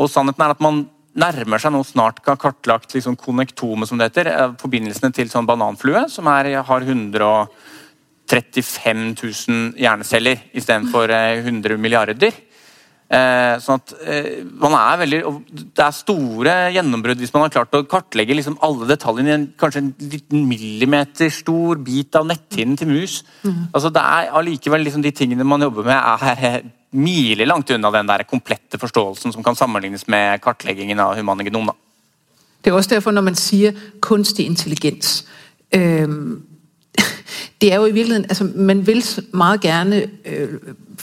[0.00, 4.06] Og sannheten er at man nærmer seg nå snart har kartlagt liksom konnektomet, som det
[4.10, 4.26] heter.
[4.32, 7.48] Eh, forbindelsene til sånn bananflue, som er, eh, har 135
[9.20, 12.32] 000 hjerneceller istedenfor 100 eh, milliarder.
[13.12, 15.18] Eh, sånn at eh, man er veldig,
[15.76, 19.44] Det er store gjennombrudd hvis man har klart å kartlegge liksom alle detaljene i en,
[19.60, 23.18] kanskje en liten millimeter stor bit av netthinnen til mus.
[23.42, 23.66] Mm.
[23.68, 25.98] Altså det er allikevel liksom De tingene man jobber med,
[26.32, 31.68] er milelangt unna den der komplette forståelsen som kan sammenlignes med kartleggingen av humane genom.
[31.68, 31.76] Da.
[32.64, 35.18] Det er også derfor, når man sier kunstig intelligens
[35.74, 36.16] øh,
[37.62, 40.48] det er jo i virkeligheden, altså man vil meget gerne øh,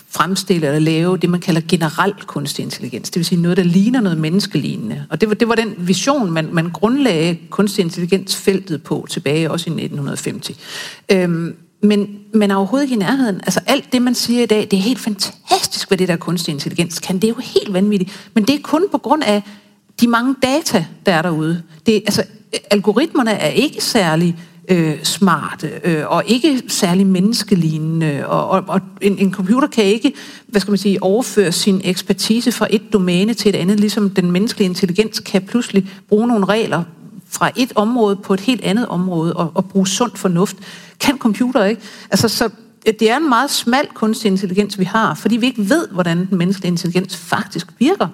[0.07, 3.09] fremstille eller lave det, man kalder generel kunstig intelligens.
[3.09, 5.05] Det vil sige noget, der ligner noget menneskelignende.
[5.09, 9.69] Og det var, det var den vision, man, man grundlagde kunstig intelligensfeltet på tilbage også
[9.69, 10.51] i 1950.
[11.11, 13.35] Øhm, men man er overhovedet ikke i nærheden.
[13.35, 16.51] Altså alt det, man siger i dag, det er helt fantastisk, hvad det der kunstig
[16.51, 17.15] intelligens kan.
[17.15, 18.29] Det er jo helt vanvittigt.
[18.33, 19.43] Men det er kun på grund af
[20.01, 21.61] de mange data, der er derude.
[21.85, 22.23] Det, altså,
[22.71, 24.35] algoritmerne er ikke særlig
[24.69, 28.27] øh, smarte øh, og ikke særlig menneskelignende.
[28.27, 30.13] Og, og, og en, en computer kan ikke
[30.47, 34.31] hvad skal man sige, overføre sin ekspertise fra et domæne til et andet, ligesom den
[34.31, 36.83] menneskelige intelligens kan pludselig bruge nogle regler
[37.29, 40.57] fra et område på et helt andet område og, og bruge sund fornuft
[40.99, 41.81] kan computer ikke.
[42.11, 42.49] Altså, så
[42.87, 46.17] øh, det er en meget smal kunstig intelligens, vi har, fordi vi ikke ved, hvordan
[46.17, 48.07] den menneskelige intelligens faktisk virker.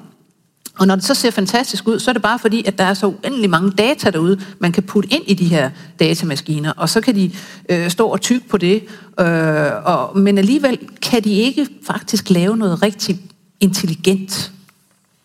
[0.80, 2.94] Og når det så ser fantastisk ud, så er det bare fordi, at der er
[2.94, 5.70] så uendelig mange data derude, man kan putte ind i de her
[6.00, 7.32] datamaskiner, og så kan de
[7.70, 8.84] øh, stå og tykke på det,
[9.20, 13.20] øh, og, men alligevel kan de ikke faktisk lave noget rigtig
[13.60, 14.52] intelligent.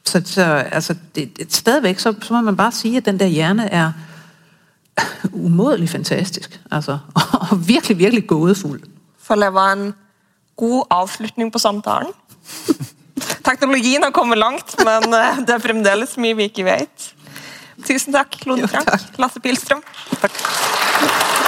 [0.07, 3.27] Så, så altså, det, det, stadigvæk, så, så må man bare sige, at den der
[3.27, 3.93] hjerne er
[5.33, 6.61] umådelig fantastisk.
[6.71, 6.99] Altså,
[7.51, 8.83] og virkelig, virkelig gådefuld.
[9.23, 9.95] For det var en
[10.57, 12.13] god afslutning på samtalen.
[13.51, 17.09] Teknologien har kommet langt, men eh, det er fremdeles mye vi ikke vet.
[17.83, 18.93] Tusen takk, Lone Frank.
[19.19, 19.83] Lasse Pilstrøm.
[20.21, 21.40] Takk.